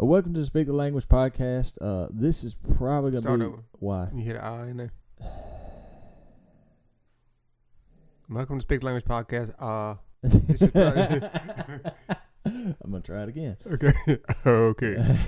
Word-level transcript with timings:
Uh, 0.00 0.06
welcome 0.06 0.32
to 0.34 0.40
the 0.40 0.46
Speak 0.46 0.66
the 0.66 0.72
Language 0.72 1.08
podcast. 1.08 1.74
Uh, 1.80 2.08
this 2.10 2.44
is 2.44 2.54
probably 2.76 3.10
gonna 3.10 3.22
Start 3.22 3.40
be 3.40 3.46
over. 3.46 3.62
why. 3.72 4.08
You 4.14 4.22
hit 4.24 4.36
an 4.36 4.42
I 4.42 4.70
in 4.70 4.76
there. 4.76 4.92
Welcome 8.30 8.58
to 8.58 8.62
Speak 8.62 8.80
the 8.80 8.86
Language 8.86 9.06
Podcast. 9.06 9.54
Uh, 9.58 9.94
This 10.22 10.60
is 10.60 10.70
probably- 10.70 11.22
I'm 12.44 12.90
gonna 12.90 13.00
try 13.02 13.22
it 13.22 13.28
again. 13.30 13.56
okay. 13.66 13.92
okay. 14.46 15.18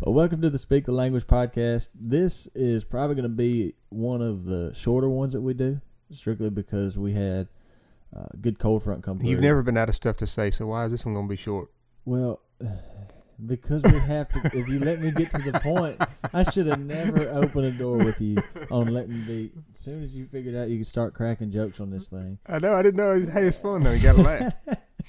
well, 0.00 0.14
welcome 0.14 0.40
to 0.42 0.48
the 0.50 0.58
Speak 0.58 0.86
the 0.86 0.92
Language 0.92 1.26
podcast. 1.26 1.90
This 1.94 2.46
is 2.54 2.84
probably 2.84 3.14
going 3.14 3.24
to 3.24 3.28
be 3.28 3.74
one 3.90 4.22
of 4.22 4.44
the 4.46 4.72
shorter 4.74 5.08
ones 5.08 5.34
that 5.34 5.40
we 5.42 5.52
do, 5.54 5.80
strictly 6.10 6.48
because 6.50 6.96
we 6.98 7.12
had 7.12 7.48
uh, 8.16 8.26
good 8.40 8.58
cold 8.58 8.82
front 8.82 9.02
come 9.02 9.18
through. 9.18 9.28
You've 9.30 9.40
never 9.40 9.62
been 9.62 9.76
out 9.76 9.88
of 9.90 9.94
stuff 9.94 10.16
to 10.18 10.26
say, 10.26 10.50
so 10.50 10.66
why 10.66 10.86
is 10.86 10.92
this 10.92 11.04
one 11.04 11.14
going 11.14 11.26
to 11.28 11.30
be 11.30 11.36
short? 11.40 11.70
Well. 12.04 12.40
Because 13.46 13.82
we 13.84 13.98
have 13.98 14.28
to. 14.32 14.50
if 14.52 14.68
you 14.68 14.80
let 14.80 15.00
me 15.00 15.12
get 15.12 15.30
to 15.30 15.38
the 15.38 15.58
point, 15.60 15.96
I 16.34 16.42
should 16.42 16.66
have 16.66 16.78
never 16.78 17.26
opened 17.30 17.64
a 17.64 17.70
door 17.70 17.96
with 17.96 18.20
you 18.20 18.36
on 18.70 18.88
letting 18.88 19.12
me 19.12 19.24
be. 19.26 19.52
As 19.72 19.80
soon 19.80 20.02
as 20.02 20.14
you 20.14 20.26
figured 20.26 20.54
out 20.54 20.68
you 20.68 20.76
could 20.76 20.86
start 20.86 21.14
cracking 21.14 21.50
jokes 21.50 21.80
on 21.80 21.88
this 21.88 22.08
thing, 22.08 22.38
I 22.46 22.58
know. 22.58 22.74
I 22.74 22.82
didn't 22.82 22.98
know. 22.98 23.18
Hey, 23.32 23.46
it's 23.46 23.56
fun 23.56 23.82
though. 23.82 23.92
You 23.92 24.02
got 24.02 24.16
to 24.16 24.22
laugh. 24.22 24.52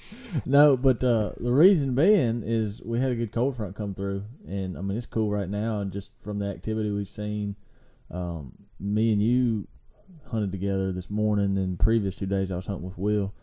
no, 0.46 0.76
but 0.76 1.02
uh, 1.04 1.32
the 1.38 1.52
reason 1.52 1.94
being 1.94 2.42
is 2.42 2.82
we 2.82 3.00
had 3.00 3.12
a 3.12 3.16
good 3.16 3.32
cold 3.32 3.56
front 3.56 3.76
come 3.76 3.94
through, 3.94 4.24
and 4.46 4.78
I 4.78 4.80
mean 4.80 4.96
it's 4.96 5.06
cool 5.06 5.30
right 5.30 5.48
now, 5.48 5.80
and 5.80 5.92
just 5.92 6.12
from 6.22 6.38
the 6.38 6.46
activity 6.46 6.90
we've 6.90 7.08
seen, 7.08 7.56
um, 8.10 8.52
me 8.80 9.12
and 9.12 9.22
you 9.22 9.68
hunted 10.30 10.52
together 10.52 10.92
this 10.92 11.10
morning. 11.10 11.58
And 11.58 11.78
previous 11.78 12.16
two 12.16 12.26
days 12.26 12.50
I 12.50 12.56
was 12.56 12.66
hunting 12.66 12.86
with 12.86 12.98
Will. 12.98 13.34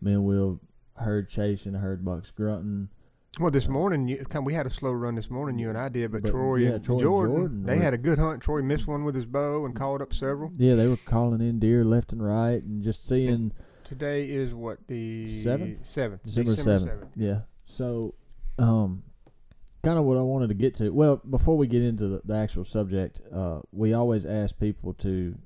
Me 0.00 0.12
and 0.12 0.24
Will 0.24 0.60
heard 0.96 1.28
chasing, 1.28 1.74
heard 1.74 2.04
bucks 2.04 2.30
grunting. 2.30 2.88
Well, 3.38 3.50
this 3.52 3.68
morning, 3.68 4.08
you, 4.08 4.24
we 4.42 4.54
had 4.54 4.66
a 4.66 4.70
slow 4.70 4.90
run 4.90 5.14
this 5.14 5.30
morning. 5.30 5.58
You 5.58 5.68
and 5.68 5.78
I 5.78 5.88
did, 5.88 6.10
but, 6.10 6.22
But, 6.22 6.30
Troy, 6.32 6.56
yeah, 6.56 6.70
and 6.70 6.84
Troy 6.84 6.96
and 6.96 7.02
Jordan, 7.02 7.36
Jordan 7.36 7.66
they 7.66 7.78
had 7.78 7.94
a 7.94 7.98
good 7.98 8.18
hunt. 8.18 8.42
Troy 8.42 8.62
missed 8.62 8.86
one 8.86 9.04
with 9.04 9.14
his 9.14 9.26
bow 9.26 9.64
and 9.64 9.76
called 9.76 10.02
up 10.02 10.12
several. 10.12 10.50
Yeah, 10.56 10.74
they 10.74 10.88
were 10.88 10.96
calling 10.96 11.40
in 11.40 11.60
deer 11.60 11.84
left 11.84 12.12
and 12.12 12.24
right, 12.24 12.62
and 12.62 12.82
just 12.82 13.06
seeing 13.06 13.52
Today 13.84 14.26
is 14.26 14.52
what 14.52 14.86
the 14.86 15.24
Seventh? 15.24 15.88
Seventh, 15.88 16.22
December 16.24 16.56
seventh. 16.56 17.04
Yeah. 17.16 17.40
So, 17.64 18.14
um, 18.58 19.02
kind 19.82 19.98
of 19.98 20.04
what 20.04 20.18
I 20.18 20.22
wanted 20.22 20.48
to 20.48 20.54
get 20.54 20.74
to. 20.76 20.90
Well, 20.90 21.16
before 21.16 21.56
we 21.56 21.66
get 21.66 21.82
into 21.82 22.08
the, 22.08 22.20
the 22.24 22.34
actual 22.34 22.64
subject, 22.64 23.20
uh, 23.34 23.60
we 23.72 23.94
always 23.94 24.26
ask 24.26 24.58
people 24.58 24.92
to 24.94 25.38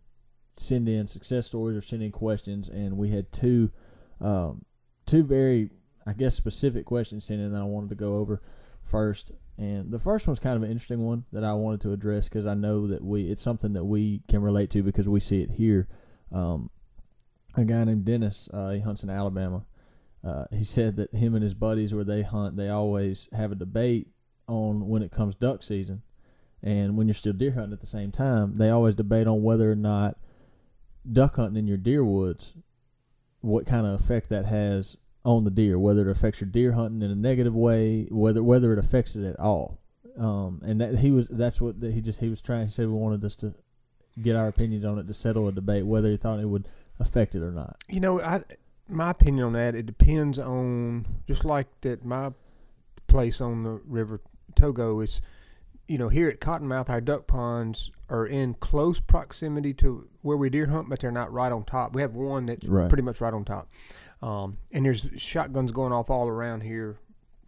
send 0.56 0.89
in 0.89 1.06
success 1.06 1.47
stories 1.47 1.77
or 1.77 1.83
send 1.83 2.02
in 2.02 2.11
questions, 2.11 2.69
and 2.69 2.97
we 2.97 3.11
had 3.11 3.30
two, 3.33 3.70
um, 4.20 4.64
two 5.06 5.22
very, 5.22 5.70
I 6.06 6.12
guess, 6.12 6.34
specific 6.34 6.84
questions 6.84 7.25
sent 7.25 7.41
in 7.41 7.53
that 7.53 7.61
I 7.61 7.64
wanted 7.64 7.91
to 7.91 7.97
go 7.97 8.17
over 8.17 8.41
first. 8.83 9.33
And 9.58 9.91
the 9.91 9.98
first 9.98 10.27
one's 10.27 10.39
kind 10.39 10.56
of 10.56 10.62
an 10.62 10.70
interesting 10.70 11.05
one 11.05 11.25
that 11.33 11.45
I 11.45 11.53
wanted 11.53 11.81
to 11.83 11.92
address 11.92 12.28
because 12.28 12.47
I 12.47 12.55
know 12.55 12.86
that 12.89 13.05
we 13.05 13.31
it's 13.31 13.42
something 13.42 13.75
that 13.75 13.84
we 13.84 14.23
can 14.28 14.42
relate 14.42 14.70
to 14.70 14.83
because 14.83 15.08
we 15.08 15.20
see 15.20 15.42
it 15.42 15.53
here. 15.53 15.89
Um, 16.33 16.70
a 17.55 17.64
guy 17.64 17.84
named 17.84 18.05
Dennis, 18.05 18.48
uh, 18.53 18.70
he 18.70 18.80
hunts 18.80 19.03
in 19.03 19.11
Alabama. 19.11 19.67
Uh, 20.25 20.45
he 20.50 20.64
said 20.64 20.97
that 20.97 21.14
him 21.14 21.34
and 21.34 21.42
his 21.42 21.55
buddies, 21.55 21.92
where 21.92 22.05
they 22.05 22.23
hunt, 22.23 22.56
they 22.56 22.69
always 22.69 23.28
have 23.33 23.53
a 23.53 23.56
debate 23.56 24.08
on 24.47 24.89
when 24.89 25.03
it 25.03 25.11
comes 25.11 25.34
duck 25.34 25.62
season, 25.62 26.03
and 26.62 26.97
when 26.97 27.08
you're 27.08 27.14
still 27.14 27.33
deer 27.33 27.53
hunting 27.53 27.73
at 27.73 27.80
the 27.80 27.86
same 27.86 28.12
time, 28.12 28.56
they 28.56 28.70
always 28.70 28.95
debate 28.95 29.27
on 29.27 29.42
whether 29.42 29.70
or 29.70 29.77
not 29.77 30.17
duck 31.11 31.36
hunting 31.36 31.58
in 31.58 31.67
your 31.67 31.77
deer 31.77 32.05
woods, 32.05 32.55
what 33.41 33.67
kind 33.67 33.86
of 33.86 34.00
effect 34.00 34.28
that 34.28 34.47
has 34.47 34.97
on 35.25 35.45
the 35.45 35.51
deer, 35.51 35.78
whether 35.78 36.09
it 36.09 36.11
affects 36.11 36.41
your 36.41 36.51
deer 36.51 36.73
hunting 36.73 37.03
in 37.03 37.11
a 37.11 37.15
negative 37.15 37.55
way, 37.55 38.06
whether 38.11 38.42
whether 38.42 38.73
it 38.73 38.78
affects 38.78 39.15
it 39.17 39.25
at 39.25 39.39
all. 39.39 39.79
Um, 40.19 40.61
and 40.64 40.81
that 40.81 40.98
he 40.98 41.11
was 41.11 41.29
that's 41.29 41.61
what 41.61 41.81
that 41.81 41.95
he 41.95 42.01
just 42.01 42.20
he 42.20 42.29
was 42.29 42.41
trying. 42.42 42.67
He 42.67 42.73
said 42.73 42.87
we 42.89 42.92
wanted 42.95 43.25
us 43.25 43.37
to 43.37 43.55
get 44.20 44.37
our 44.37 44.48
opinions 44.48 44.84
on 44.84 44.98
it 44.98 45.06
to 45.06 45.14
settle 45.14 45.48
a 45.48 45.52
debate 45.52 45.86
whether 45.86 46.11
he 46.11 46.17
thought 46.19 46.39
it 46.39 46.46
would 46.48 46.69
affect 47.01 47.35
it 47.35 47.42
or 47.42 47.51
not. 47.52 47.77
You 47.89 48.01
know, 48.01 48.20
I 48.20 48.42
my 48.89 49.11
opinion 49.11 49.46
on 49.46 49.52
that 49.55 49.74
it 49.74 49.86
depends 49.86 50.39
on 50.39 51.07
just 51.27 51.45
like 51.45 51.67
that 51.80 52.05
my 52.05 52.33
place 53.07 53.41
on 53.41 53.63
the 53.63 53.80
river 53.86 54.20
Togo 54.55 55.01
is 55.01 55.20
you 55.89 55.96
know 55.98 56.08
here 56.08 56.29
at 56.29 56.41
Cottonmouth 56.41 56.91
our 56.91 57.01
duck 57.01 57.27
ponds 57.27 57.91
are 58.11 58.27
in 58.27 58.55
close 58.55 59.01
proximity 59.01 59.73
to 59.75 60.08
where 60.20 60.36
we 60.36 60.51
deer 60.51 60.67
hunt 60.67 60.89
but 60.91 61.01
they're 61.01 61.11
not 61.11 61.33
right 61.33 61.52
on 61.52 61.64
top. 61.64 61.95
We 61.95 62.02
have 62.02 62.14
one 62.14 62.46
that's 62.46 62.67
Right. 62.67 62.89
pretty 62.89 63.02
much 63.02 63.20
right 63.20 63.33
on 63.33 63.45
top. 63.46 63.69
Um, 64.22 64.58
and 64.70 64.84
there's 64.86 65.06
shotguns 65.16 65.72
going 65.72 65.92
off 65.92 66.08
all 66.10 66.28
around 66.28 66.62
here, 66.62 66.96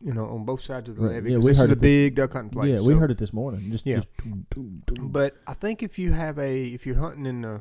you 0.00 0.12
know, 0.12 0.26
on 0.26 0.44
both 0.44 0.60
sides 0.60 0.88
of 0.88 0.96
the 0.96 1.02
Right. 1.02 1.14
levee. 1.16 1.30
Yeah, 1.32 1.38
we 1.38 1.46
this 1.52 1.58
heard 1.58 1.64
is 1.66 1.70
a 1.72 1.76
big 1.76 2.16
duck 2.16 2.32
hunting 2.32 2.50
place. 2.50 2.68
yeah, 2.72 2.80
we 2.80 2.94
heard 2.94 3.10
it 3.12 3.18
this 3.18 3.32
morning. 3.32 3.70
Just 3.70 3.86
Yeah. 3.86 3.96
just 3.96 4.08
doom, 4.16 4.46
doom, 4.50 4.82
doom. 4.86 5.08
But 5.10 5.36
I 5.46 5.54
think 5.54 5.82
if 5.82 5.98
you 5.98 6.12
have 6.12 6.38
a 6.38 6.66
if 6.66 6.84
you're 6.84 6.96
hunting 6.96 7.26
in 7.26 7.42
the 7.42 7.60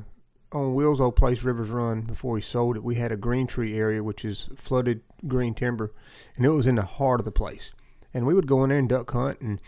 on 0.52 0.74
Will's 0.74 1.00
old 1.00 1.16
place, 1.16 1.42
Rivers 1.42 1.68
Run, 1.70 2.02
before 2.02 2.36
he 2.36 2.42
sold 2.42 2.76
it, 2.76 2.84
we 2.84 2.94
had 2.96 3.10
a 3.12 3.16
green 3.16 3.46
tree 3.46 3.76
area 3.76 4.02
which 4.04 4.24
is 4.24 4.48
flooded 4.56 5.00
green 5.26 5.52
timber, 5.54 5.92
and 6.36 6.44
it 6.46 6.50
was 6.50 6.66
in 6.66 6.74
the 6.76 6.82
heart 6.82 7.20
of 7.20 7.24
the 7.24 7.32
place. 7.32 7.72
And 8.12 8.24
we 8.26 8.34
would 8.34 8.46
go 8.46 8.62
in 8.62 8.70
there 8.70 8.78
and 8.78 8.88
duck 8.88 9.10
hunt, 9.10 9.40
and 9.40 9.60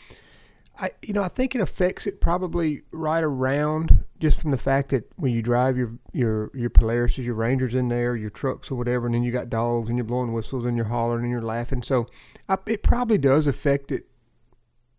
I 0.78 0.90
you 1.06 1.14
know 1.14 1.22
I 1.22 1.28
think 1.28 1.54
it 1.54 1.60
affects 1.60 2.06
it 2.06 2.20
probably 2.20 2.82
right 2.92 3.22
around 3.24 4.04
just 4.20 4.40
from 4.40 4.50
the 4.50 4.58
fact 4.58 4.90
that 4.90 5.10
when 5.16 5.32
you 5.32 5.42
drive 5.42 5.76
your 5.76 5.92
your 6.12 6.50
your 6.54 6.70
Polaris, 6.70 7.16
your 7.18 7.34
Rangers 7.34 7.74
in 7.74 7.88
there, 7.88 8.16
your 8.16 8.30
trucks 8.30 8.70
or 8.70 8.74
whatever, 8.76 9.06
and 9.06 9.14
then 9.14 9.22
you 9.22 9.32
got 9.32 9.48
dogs 9.50 9.88
and 9.88 9.96
you're 9.98 10.04
blowing 10.04 10.32
whistles 10.32 10.64
and 10.64 10.76
you're 10.76 10.86
hollering 10.86 11.24
and 11.24 11.30
you're 11.30 11.42
laughing. 11.42 11.82
So 11.82 12.06
I, 12.48 12.58
it 12.66 12.82
probably 12.82 13.18
does 13.18 13.46
affect 13.46 13.90
it 13.92 14.06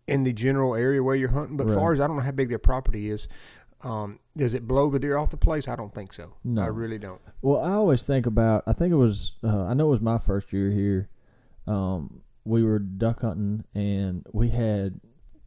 in 0.06 0.24
the 0.24 0.32
general 0.32 0.74
area 0.74 1.02
where 1.02 1.14
you're 1.16 1.30
hunting. 1.30 1.56
But 1.56 1.66
Right. 1.68 1.76
far 1.76 1.92
as 1.92 2.00
I 2.00 2.06
don't 2.06 2.16
know 2.16 2.22
how 2.22 2.30
big 2.32 2.48
their 2.48 2.58
property 2.58 3.10
is, 3.10 3.28
um, 3.82 4.18
does 4.36 4.54
it 4.54 4.66
blow 4.66 4.90
the 4.90 4.98
deer 4.98 5.16
off 5.18 5.30
the 5.30 5.36
place? 5.36 5.68
I 5.68 5.76
don't 5.76 5.94
think 5.94 6.12
so. 6.12 6.34
No. 6.44 6.62
I 6.62 6.66
really 6.66 6.98
don't. 6.98 7.20
Well, 7.42 7.60
I 7.62 7.72
always 7.72 8.04
think 8.04 8.26
about. 8.26 8.64
I 8.66 8.72
think 8.72 8.92
it 8.92 8.96
was. 8.96 9.34
Uh, 9.44 9.64
I 9.64 9.74
know 9.74 9.86
it 9.88 9.90
was 9.90 10.00
my 10.00 10.18
first 10.18 10.52
year 10.52 10.70
here. 10.70 11.08
Um, 11.66 12.22
we 12.44 12.62
were 12.62 12.78
duck 12.78 13.20
hunting, 13.20 13.64
and 13.74 14.26
we 14.32 14.48
had 14.48 15.00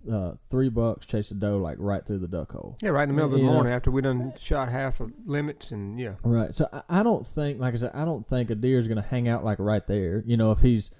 uh, 0.10 0.34
three 0.50 0.70
bucks 0.70 1.06
chase 1.06 1.32
a 1.32 1.34
doe 1.34 1.58
like 1.58 1.78
right 1.80 2.06
through 2.06 2.20
the 2.20 2.28
duck 2.28 2.52
hole. 2.54 2.78
Yeah, 2.82 2.90
right 2.90 3.04
in 3.04 3.10
the 3.10 3.14
middle 3.16 3.28
of 3.28 3.32
the 3.34 3.40
You 3.40 3.46
know- 3.46 3.54
morning 3.54 3.74
after 3.74 3.92
we 3.92 4.02
done 4.02 4.34
shot 4.40 4.70
half 4.70 5.00
of 5.00 5.12
limits, 5.26 5.72
and 5.72 6.00
yeah, 6.00 6.14
Right. 6.24 6.54
So 6.56 6.68
I, 6.72 6.82
I 7.00 7.04
don't 7.04 7.26
think, 7.28 7.60
like 7.60 7.74
I 7.74 7.78
said, 7.78 7.92
I 7.94 8.06
don't 8.06 8.26
think 8.26 8.50
a 8.50 8.56
deer 8.56 8.80
is 8.80 8.88
going 8.88 9.02
to 9.02 9.08
hang 9.08 9.28
out 9.28 9.44
like 9.46 9.60
right 9.60 9.86
there. 9.86 10.24
You 10.26 10.38
know, 10.38 10.52
if 10.52 10.60
he's 10.62 10.92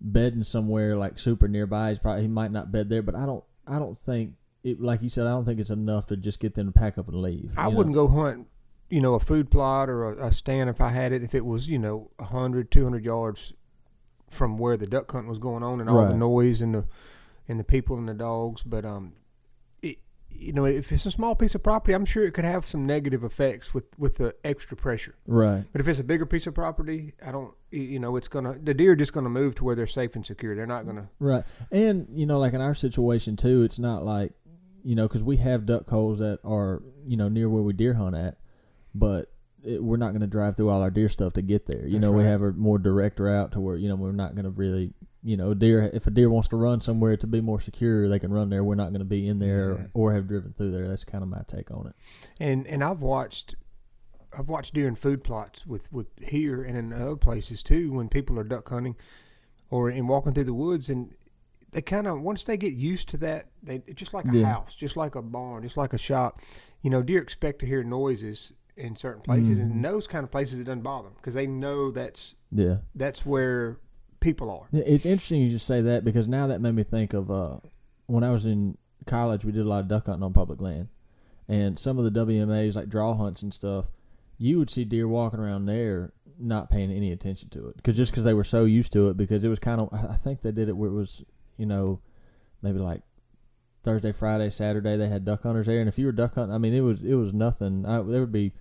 bedding 0.00 0.42
somewhere 0.44 0.96
like 0.96 1.18
super 1.18 1.48
nearby, 1.48 1.88
he's 1.88 1.98
probably 1.98 2.22
he 2.22 2.28
might 2.28 2.52
not 2.52 2.70
bed 2.70 2.88
there. 2.88 3.02
But 3.02 3.14
I 3.16 3.26
don't. 3.26 3.44
I 3.66 3.78
don't 3.78 3.96
think 3.96 4.34
it. 4.62 4.80
Like 4.80 5.02
you 5.02 5.08
said, 5.08 5.26
I 5.26 5.30
don't 5.30 5.44
think 5.44 5.58
it's 5.58 5.70
enough 5.70 6.06
to 6.06 6.16
just 6.16 6.38
get 6.38 6.54
them 6.54 6.66
to 6.66 6.72
pack 6.72 6.98
up 6.98 7.08
and 7.08 7.16
leave. 7.20 7.52
I 7.56 7.68
wouldn't 7.68 7.94
go 7.94 8.06
hunt, 8.06 8.46
you 8.90 9.00
know, 9.00 9.14
a 9.14 9.20
food 9.20 9.50
plot 9.50 9.88
or 9.88 10.12
a, 10.12 10.26
a 10.28 10.32
stand 10.32 10.70
if 10.70 10.80
I 10.80 10.90
had 10.90 11.12
it. 11.12 11.22
If 11.24 11.34
it 11.34 11.44
was, 11.44 11.66
you 11.68 11.78
know, 11.78 12.10
100, 12.18 12.70
200 12.70 13.04
yards 13.04 13.54
from 14.30 14.58
where 14.58 14.76
the 14.76 14.86
duck 14.86 15.10
hunt 15.10 15.26
was 15.28 15.38
going 15.38 15.62
on 15.62 15.80
and 15.80 15.88
all 15.88 15.96
Right. 16.02 16.08
the 16.08 16.16
noise 16.16 16.60
and 16.60 16.74
the 16.74 16.84
and 17.48 17.58
the 17.60 17.64
people 17.64 17.96
and 17.96 18.08
the 18.08 18.14
dogs. 18.14 18.62
But 18.62 18.84
um, 18.84 19.12
it 19.82 19.98
you 20.30 20.52
know, 20.52 20.64
if 20.64 20.92
it's 20.92 21.06
a 21.06 21.10
small 21.10 21.34
piece 21.34 21.54
of 21.54 21.62
property, 21.62 21.92
I'm 21.94 22.04
sure 22.04 22.24
it 22.24 22.32
could 22.32 22.44
have 22.44 22.66
some 22.66 22.86
negative 22.86 23.24
effects 23.24 23.72
with 23.72 23.84
with 23.98 24.16
the 24.16 24.34
extra 24.44 24.76
pressure. 24.76 25.14
Right. 25.26 25.64
But 25.72 25.80
if 25.80 25.88
it's 25.88 26.00
a 26.00 26.04
bigger 26.04 26.26
piece 26.26 26.46
of 26.46 26.54
property, 26.54 27.14
I 27.24 27.32
don't, 27.32 27.54
you 27.70 27.98
know, 27.98 28.16
it's 28.16 28.28
gonna 28.28 28.56
the 28.62 28.74
deer 28.74 28.92
are 28.92 28.96
just 28.96 29.12
gonna 29.12 29.30
move 29.30 29.54
to 29.56 29.64
where 29.64 29.74
they're 29.74 29.86
safe 29.86 30.14
and 30.14 30.24
secure. 30.26 30.54
They're 30.54 30.66
not 30.66 30.86
gonna. 30.86 31.08
Right. 31.18 31.44
And, 31.70 32.08
you 32.12 32.26
know, 32.26 32.38
like 32.38 32.52
in 32.52 32.60
our 32.60 32.74
situation 32.74 33.36
too, 33.36 33.62
it's 33.62 33.78
not 33.78 34.04
like, 34.04 34.32
you 34.82 34.94
know, 34.94 35.08
because 35.08 35.22
we 35.22 35.38
have 35.38 35.66
duck 35.66 35.88
holes 35.88 36.18
that 36.18 36.38
are, 36.44 36.82
you 37.04 37.16
know, 37.16 37.28
near 37.28 37.48
where 37.48 37.62
we 37.62 37.72
deer 37.72 37.94
hunt 37.94 38.14
at, 38.14 38.38
but 38.94 39.32
it, 39.64 39.82
we're 39.82 39.96
not 39.96 40.10
going 40.10 40.20
to 40.20 40.26
drive 40.26 40.56
through 40.56 40.68
all 40.68 40.80
our 40.80 40.90
deer 40.90 41.08
stuff 41.08 41.32
to 41.34 41.42
get 41.42 41.66
there. 41.66 41.84
You 41.84 41.94
That's 41.94 42.02
know, 42.02 42.12
we 42.12 42.24
have 42.24 42.42
a 42.42 42.52
more 42.52 42.78
direct 42.78 43.18
route 43.18 43.52
to 43.52 43.60
where, 43.60 43.76
you 43.76 43.88
know, 43.88 43.96
we're 43.96 44.12
not 44.12 44.34
going 44.34 44.44
to 44.44 44.50
really, 44.50 44.92
you 45.26 45.36
know, 45.36 45.52
deer, 45.54 45.90
if 45.92 46.06
a 46.06 46.10
deer 46.10 46.30
wants 46.30 46.48
to 46.48 46.56
run 46.56 46.80
somewhere 46.80 47.16
to 47.16 47.26
be 47.26 47.40
more 47.40 47.60
secure, 47.60 48.08
they 48.08 48.18
can 48.18 48.32
run 48.32 48.48
there. 48.48 48.62
We're 48.62 48.76
not 48.76 48.90
going 48.90 49.00
to 49.00 49.04
be 49.04 49.26
in 49.28 49.38
there 49.40 49.70
Right. 49.74 49.86
or, 49.92 50.12
or 50.12 50.14
have 50.14 50.28
driven 50.28 50.52
through 50.52 50.70
there. 50.70 50.86
That's 50.86 51.04
kind 51.04 51.22
of 51.22 51.28
my 51.28 51.42
take 51.48 51.70
on 51.70 51.88
it. 51.88 51.94
And 52.38 52.66
and 52.66 52.84
I've 52.84 53.02
watched, 53.02 53.56
I've 54.36 54.48
watched 54.48 54.74
deer 54.74 54.86
in 54.88 54.94
food 54.94 55.24
plots 55.24 55.66
with 55.66 55.90
with 55.92 56.06
here 56.22 56.62
and 56.62 56.76
in 56.76 56.92
other 56.92 57.16
places 57.16 57.62
too 57.62 57.92
when 57.92 58.08
people 58.08 58.38
are 58.38 58.44
duck 58.44 58.68
hunting, 58.68 58.96
or 59.68 59.90
in 59.90 60.06
walking 60.06 60.32
through 60.34 60.44
the 60.44 60.54
woods 60.54 60.88
and. 60.88 61.12
They 61.72 61.82
kind 61.82 62.06
of 62.06 62.22
once 62.22 62.42
they 62.44 62.56
get 62.56 62.72
used 62.72 63.08
to 63.10 63.16
that, 63.18 63.48
they 63.62 63.80
just 63.94 64.14
like 64.14 64.24
a 64.32 64.38
Yeah. 64.38 64.46
house, 64.46 64.74
just 64.74 64.96
like 64.96 65.14
a 65.14 65.20
barn, 65.20 65.62
just 65.62 65.76
like 65.76 65.92
a 65.92 65.98
shop. 65.98 66.40
You 66.80 66.88
know, 66.88 67.02
deer 67.02 67.20
expect 67.20 67.58
to 67.58 67.66
hear 67.66 67.82
noises 67.84 68.52
in 68.76 68.96
certain 68.96 69.20
places, 69.20 69.58
Mhm. 69.58 69.62
and 69.62 69.84
those 69.84 70.06
kind 70.06 70.24
of 70.24 70.30
places 70.30 70.58
it 70.58 70.64
doesn't 70.64 70.82
bother 70.82 71.08
them 71.08 71.14
because 71.16 71.34
they 71.34 71.46
know 71.46 71.90
that's 71.90 72.36
Yeah. 72.50 72.78
that's 72.94 73.26
where 73.26 73.78
people 74.26 74.50
are. 74.50 74.66
It's 74.72 75.06
interesting 75.06 75.40
you 75.40 75.48
just 75.48 75.66
say 75.66 75.80
that 75.82 76.04
because 76.04 76.26
now 76.26 76.48
that 76.48 76.60
made 76.60 76.74
me 76.74 76.82
think 76.82 77.14
of 77.14 77.30
uh, 77.30 77.58
when 78.06 78.24
I 78.24 78.30
was 78.30 78.44
in 78.44 78.76
college, 79.06 79.44
we 79.44 79.52
did 79.52 79.64
a 79.64 79.68
lot 79.68 79.80
of 79.80 79.88
duck 79.88 80.06
hunting 80.06 80.24
on 80.24 80.32
public 80.32 80.60
land, 80.60 80.88
and 81.48 81.78
some 81.78 81.96
of 81.96 82.04
the 82.04 82.26
WMAs 82.26 82.74
like 82.74 82.88
draw 82.88 83.14
hunts 83.14 83.42
and 83.42 83.54
stuff. 83.54 83.86
You 84.36 84.58
would 84.58 84.68
see 84.68 84.84
deer 84.84 85.06
walking 85.06 85.38
around 85.38 85.66
there 85.66 86.12
not 86.38 86.68
paying 86.68 86.90
any 86.90 87.12
attention 87.12 87.48
to 87.50 87.68
it 87.68 87.76
because 87.76 87.96
just 87.96 88.10
because 88.10 88.24
they 88.24 88.34
were 88.34 88.44
so 88.44 88.64
used 88.64 88.92
to 88.92 89.08
it 89.08 89.16
because 89.16 89.44
it 89.44 89.48
was 89.48 89.58
kind 89.58 89.80
of 89.80 89.88
I 89.92 90.16
think 90.16 90.42
they 90.42 90.50
did 90.50 90.68
it 90.68 90.76
where 90.76 90.90
it 90.90 90.94
was 90.94 91.24
you 91.56 91.64
know 91.64 92.00
maybe 92.60 92.78
like 92.78 93.02
Thursday, 93.84 94.10
Friday, 94.10 94.50
Saturday 94.50 94.96
they 94.96 95.08
had 95.08 95.24
duck 95.24 95.44
hunters 95.44 95.66
there, 95.66 95.78
and 95.78 95.88
if 95.88 95.98
you 95.98 96.06
were 96.06 96.12
duck 96.12 96.34
hunting, 96.34 96.54
I 96.54 96.58
mean 96.58 96.74
it 96.74 96.80
was 96.80 97.04
it 97.04 97.14
was 97.14 97.32
nothing. 97.32 97.86
I, 97.86 98.02
there 98.02 98.20
would 98.20 98.32
be 98.32 98.52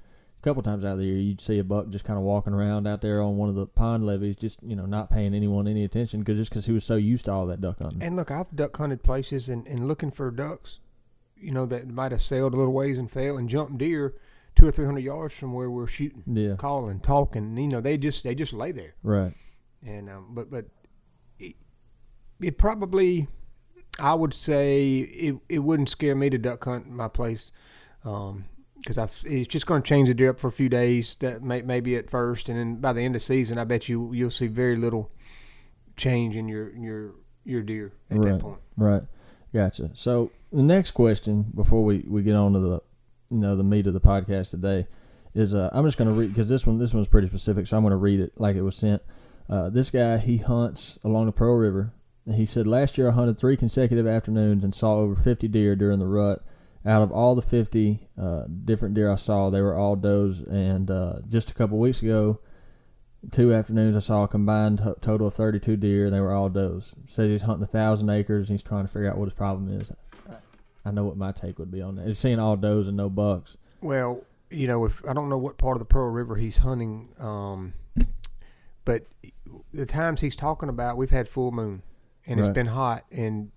couple 0.46 0.62
times 0.62 0.86
out 0.86 0.94
of 0.94 1.00
the 1.00 1.06
year 1.06 1.18
you'd 1.18 1.42
see 1.42 1.58
a 1.60 1.64
buck 1.64 1.90
just 1.90 2.06
kind 2.06 2.18
of 2.18 2.24
walking 2.24 2.54
around 2.54 2.88
out 2.88 3.02
there 3.02 3.22
on 3.22 3.36
one 3.36 3.50
of 3.50 3.56
the 3.56 3.66
pond 3.66 4.06
levees, 4.06 4.36
just 4.36 4.62
you 4.64 4.76
know 4.76 4.86
not 4.86 5.10
paying 5.10 5.34
anyone 5.34 5.68
any 5.68 5.84
attention 5.84 6.20
because 6.20 6.38
just 6.38 6.52
because 6.52 6.68
he 6.68 6.72
was 6.72 6.84
so 6.84 6.96
used 6.96 7.26
to 7.26 7.32
all 7.32 7.48
that 7.48 7.60
duck 7.60 7.80
hunting. 7.80 8.02
And 8.02 8.16
look, 8.16 8.32
I've 8.32 8.56
duck 8.56 8.78
hunted 8.78 9.04
places 9.04 9.50
and, 9.50 9.68
and 9.68 9.88
looking 9.88 10.12
for 10.12 10.30
ducks, 10.32 10.80
you 11.36 11.52
know, 11.52 11.66
that 11.66 11.88
might 11.90 12.12
have 12.12 12.22
sailed 12.22 12.54
a 12.54 12.58
little 12.58 12.74
ways 12.74 12.98
and 12.98 13.12
fell 13.12 13.38
and 13.38 13.50
jumped 13.50 13.80
deer 13.80 14.16
two 14.56 14.68
or 14.68 14.72
three 14.72 14.86
hundred 14.86 15.04
yards 15.04 15.34
from 15.34 15.52
where 15.52 15.70
we're 15.70 15.88
shooting, 15.88 16.24
yeah, 16.28 16.56
calling, 16.56 17.00
talking. 17.00 17.58
You 17.58 17.68
know, 17.68 17.82
they 17.82 17.98
just 17.98 18.24
they 18.24 18.36
just 18.36 18.54
lay 18.54 18.72
there. 18.72 18.96
right. 19.04 19.34
And 19.86 20.10
um, 20.10 20.28
but 20.32 20.50
but 20.50 20.66
it, 21.40 21.56
it 22.40 22.58
probably 22.58 23.28
I 24.00 24.14
would 24.14 24.34
say 24.34 25.00
it 25.00 25.36
it 25.50 25.60
wouldn't 25.60 25.90
scare 25.90 26.16
me 26.16 26.30
to 26.30 26.38
duck 26.38 26.64
hunt 26.66 26.90
my 26.90 27.08
place. 27.08 27.52
Um, 28.04 28.46
because 28.86 28.98
I 29.00 29.08
it's 29.28 29.48
just 29.48 29.66
going 29.66 29.82
to 29.82 29.88
change 29.88 30.08
the 30.08 30.14
deer 30.14 30.30
up 30.30 30.40
for 30.40 30.48
a 30.48 30.52
few 30.52 30.70
days. 30.70 31.16
That 31.20 31.42
may 31.44 31.62
maybe 31.64 31.96
at 31.96 32.10
first, 32.10 32.48
and 32.50 32.58
then 32.60 32.76
by 32.76 32.94
the 32.94 33.02
end 33.02 33.16
of 33.16 33.22
the 33.22 33.26
season, 33.26 33.58
I 33.58 33.64
bet 33.64 33.90
you 33.90 34.14
you'll 34.14 34.30
see 34.32 34.48
very 34.48 34.76
little 34.78 35.12
change 35.98 36.36
in 36.36 36.48
your 36.48 36.72
your 36.76 37.16
your 37.44 37.62
deer 37.62 37.94
at 38.10 38.18
Right. 38.18 38.32
that 38.34 38.40
point. 38.42 38.60
Right. 38.78 39.04
Gotcha. 39.54 39.92
So 39.94 40.32
the 40.52 40.64
next 40.64 40.92
question 40.92 41.46
before 41.56 41.84
we, 41.84 42.00
we 42.08 42.24
get 42.24 42.36
on 42.36 42.54
to 42.54 42.60
the 42.60 42.82
you 43.30 43.38
know 43.38 43.56
the 43.56 43.64
meat 43.64 43.88
of 43.88 43.94
the 43.94 44.02
podcast 44.02 44.52
today 44.52 44.88
is 45.34 45.54
uh, 45.54 45.70
I'm 45.74 45.86
just 45.86 45.98
going 45.98 46.10
to 46.10 46.14
read 46.14 46.30
because 46.30 46.50
this 46.50 46.66
one 46.68 46.78
this 46.78 46.94
one's 46.94 47.08
pretty 47.08 47.28
specific, 47.28 47.68
so 47.68 47.78
I'm 47.78 47.84
going 47.84 47.92
to 47.92 47.98
read 47.98 48.20
it 48.20 48.34
like 48.38 48.56
it 48.56 48.62
was 48.62 48.76
sent. 48.76 49.02
Uh, 49.50 49.70
this 49.70 49.90
guy 49.92 50.18
he 50.18 50.38
hunts 50.38 51.00
along 51.04 51.26
the 51.26 51.32
Pearl 51.32 51.56
River. 51.56 51.92
He 52.34 52.46
said 52.46 52.66
last 52.66 52.98
year 52.98 53.10
I 53.10 53.12
hunted 53.12 53.38
three 53.38 53.56
consecutive 53.56 54.08
afternoons 54.08 54.64
and 54.64 54.74
saw 54.74 54.96
over 54.98 55.16
50 55.16 55.48
deer 55.48 55.76
during 55.76 56.00
the 56.00 56.08
rut. 56.08 56.44
Out 56.86 57.02
of 57.02 57.12
all 57.12 57.34
the 57.34 57.42
50 57.42 58.08
uh, 58.22 58.44
different 58.64 58.94
deer 58.94 59.12
I 59.12 59.16
saw, 59.16 59.50
they 59.50 59.62
were 59.62 59.74
all 59.76 59.96
does. 59.96 60.40
And 60.42 60.92
uh, 60.92 61.16
just 61.28 61.50
a 61.50 61.54
couple 61.56 61.80
weeks 61.80 62.02
ago, 62.04 62.40
two 63.32 63.54
afternoons 63.54 63.96
I 63.96 64.00
saw 64.00 64.24
a 64.24 64.28
combined 64.28 64.78
to- 64.80 64.96
total 65.02 65.28
of 65.28 65.34
32 65.34 65.78
deer. 65.78 66.10
They 66.12 66.20
were 66.20 66.32
all 66.34 66.50
does. 66.50 66.94
Says 67.08 67.32
he's 67.32 67.42
hunting 67.42 67.64
a 67.64 67.68
thousand 67.68 68.10
acres. 68.12 68.50
And 68.50 68.54
he's 68.60 68.64
trying 68.64 68.86
to 68.86 68.92
figure 68.92 69.10
out 69.10 69.18
what 69.18 69.26
his 69.26 69.34
problem 69.34 69.82
is. 69.82 69.92
I 70.86 70.92
know 70.92 71.04
what 71.06 71.18
my 71.18 71.32
take 71.32 71.58
would 71.58 71.72
be 71.72 71.82
on 71.82 71.96
that. 71.96 72.06
He's 72.06 72.20
seeing 72.20 72.38
all 72.38 72.56
does 72.56 72.88
and 72.88 72.96
no 72.96 73.10
bucks. 73.10 73.58
Well, 73.82 74.22
you 74.52 74.68
know, 74.68 74.86
if 74.86 75.02
I 75.10 75.14
don't 75.14 75.30
know 75.30 75.38
what 75.40 75.58
part 75.58 75.76
of 75.76 75.80
the 75.80 75.86
Pearl 75.86 76.12
River 76.12 76.36
he's 76.36 76.58
hunting, 76.58 77.10
um, 77.20 77.74
but 78.86 79.08
the 79.74 79.88
times 79.88 80.22
he's 80.22 80.36
talking 80.36 80.70
about, 80.70 80.98
we've 80.98 81.10
had 81.10 81.28
full 81.28 81.52
moon, 81.52 81.82
and 82.28 82.40
Right. 82.40 82.48
it's 82.48 82.54
been 82.54 82.68
hot, 82.68 83.06
and 83.12 83.50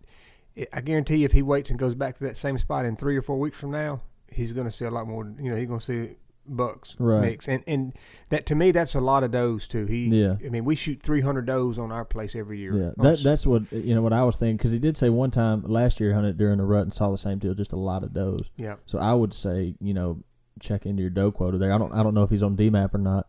I 0.72 0.80
guarantee 0.80 1.16
you, 1.18 1.24
if 1.24 1.32
he 1.32 1.42
waits 1.42 1.70
and 1.70 1.78
goes 1.78 1.94
back 1.94 2.18
to 2.18 2.24
that 2.24 2.36
same 2.36 2.58
spot 2.58 2.84
in 2.84 2.96
three 2.96 3.16
or 3.16 3.22
four 3.22 3.38
weeks 3.38 3.58
from 3.58 3.70
now, 3.70 4.00
he's 4.30 4.52
going 4.52 4.68
to 4.68 4.74
see 4.76 4.84
a 4.84 4.90
lot 4.90 5.06
more. 5.06 5.32
You 5.40 5.50
know, 5.50 5.56
he's 5.56 5.68
going 5.68 5.80
to 5.80 5.86
see 5.86 6.14
bucks 6.50 6.96
Right. 6.98 7.20
mix, 7.20 7.46
and 7.46 7.62
and 7.66 7.92
that 8.30 8.46
to 8.46 8.54
me, 8.54 8.70
that's 8.70 8.94
a 8.94 9.00
lot 9.00 9.22
of 9.22 9.30
does 9.30 9.68
too. 9.68 9.84
He, 9.84 10.06
Yeah. 10.06 10.36
I 10.44 10.48
mean, 10.48 10.64
we 10.64 10.76
shoot 10.76 11.02
300 11.02 11.44
does 11.44 11.78
on 11.78 11.92
our 11.92 12.04
place 12.06 12.34
every 12.34 12.58
year. 12.58 12.74
Yeah, 12.74 12.90
that 13.04 13.22
that's 13.22 13.46
what 13.46 13.70
you 13.70 13.94
know 13.94 14.00
what 14.02 14.12
I 14.14 14.24
was 14.24 14.36
thinking 14.38 14.56
because 14.56 14.72
he 14.72 14.78
did 14.78 14.96
say 14.96 15.10
one 15.10 15.30
time 15.30 15.62
last 15.66 16.00
year 16.00 16.10
he 16.10 16.14
hunted 16.14 16.38
during 16.38 16.56
the 16.58 16.64
rut 16.64 16.82
and 16.84 16.94
saw 16.94 17.10
the 17.10 17.18
same 17.18 17.38
deal, 17.38 17.52
just 17.54 17.72
a 17.74 17.76
lot 17.76 18.02
of 18.02 18.14
does. 18.14 18.50
yeah. 18.56 18.76
So 18.86 18.98
I 18.98 19.12
would 19.12 19.34
say 19.34 19.74
you 19.80 19.92
know 19.92 20.22
check 20.58 20.86
into 20.86 21.02
your 21.02 21.10
doe 21.10 21.30
quota 21.30 21.58
there. 21.58 21.72
I 21.72 21.78
don't 21.78 21.92
I 21.92 22.02
don't 22.02 22.14
know 22.14 22.22
if 22.22 22.30
he's 22.30 22.42
on 22.42 22.56
DMAP 22.56 22.94
or 22.94 22.98
not. 22.98 23.26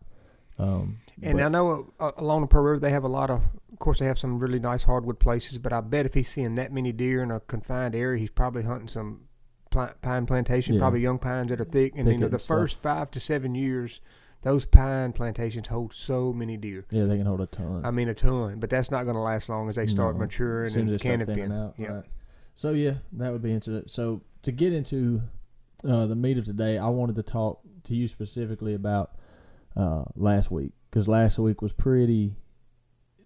Um, 0.60 0.98
And 1.22 1.38
but- 1.38 1.44
I 1.44 1.48
know 1.48 1.92
uh, 2.00 2.12
along 2.16 2.42
the 2.42 2.46
Pearl 2.46 2.62
River 2.62 2.78
they 2.80 2.90
have 2.90 3.04
a 3.04 3.08
lot 3.08 3.30
of. 3.30 3.42
Of 3.72 3.78
course, 3.78 3.98
they 3.98 4.04
have 4.06 4.18
some 4.18 4.38
really 4.38 4.58
nice 4.58 4.82
hardwood 4.82 5.18
places, 5.18 5.56
but 5.58 5.72
I 5.72 5.80
bet 5.80 6.04
if 6.04 6.12
he's 6.12 6.28
seeing 6.28 6.54
that 6.56 6.70
many 6.70 6.92
deer 6.92 7.22
in 7.22 7.30
a 7.30 7.40
confined 7.40 7.94
area, 7.94 8.18
he's 8.20 8.28
probably 8.30 8.62
hunting 8.62 8.88
some 8.88 9.22
pine 9.70 10.26
plantation, 10.26 10.74
Yeah. 10.74 10.80
probably 10.80 11.00
young 11.00 11.18
pines 11.18 11.48
that 11.48 11.60
are 11.60 11.64
thick. 11.64 11.94
And 11.96 12.06
you 12.10 12.18
know, 12.18 12.28
the 12.28 12.38
stuff. 12.38 12.58
first 12.58 12.76
five 12.82 13.10
to 13.12 13.20
seven 13.20 13.54
years, 13.54 14.00
those 14.42 14.66
pine 14.66 15.12
plantations 15.12 15.68
hold 15.68 15.94
so 15.94 16.32
many 16.32 16.56
deer. 16.58 16.84
yeah, 16.90 17.04
they 17.04 17.16
can 17.16 17.24
hold 17.26 17.40
a 17.40 17.46
ton. 17.46 17.82
I 17.84 17.90
mean, 17.90 18.08
a 18.08 18.14
ton. 18.14 18.58
But 18.58 18.68
that's 18.68 18.90
not 18.90 19.04
going 19.04 19.14
to 19.16 19.22
last 19.22 19.48
long 19.48 19.68
as 19.70 19.76
they 19.76 19.86
start 19.86 20.16
No. 20.16 20.20
maturing 20.22 20.66
as 20.66 20.72
soon 20.74 20.86
as 20.88 20.92
and 20.92 21.00
canopying. 21.00 21.52
out. 21.52 21.74
Yeah. 21.78 21.88
Right. 21.88 22.04
So 22.54 22.72
yeah, 22.72 22.94
that 23.12 23.32
would 23.32 23.42
be 23.42 23.52
interesting. 23.52 23.88
So 23.88 24.20
to 24.42 24.52
get 24.52 24.72
into 24.74 25.22
uh, 25.88 26.04
the 26.06 26.16
meat 26.16 26.36
of 26.36 26.44
today, 26.44 26.76
I 26.76 26.88
wanted 26.88 27.16
to 27.16 27.22
talk 27.22 27.60
to 27.84 27.94
you 27.94 28.08
specifically 28.08 28.74
about 28.74 29.12
uh, 29.76 30.04
last 30.14 30.50
week 30.50 30.72
because 30.90 31.08
last 31.08 31.38
week 31.38 31.62
was 31.62 31.72
pretty. 31.72 32.36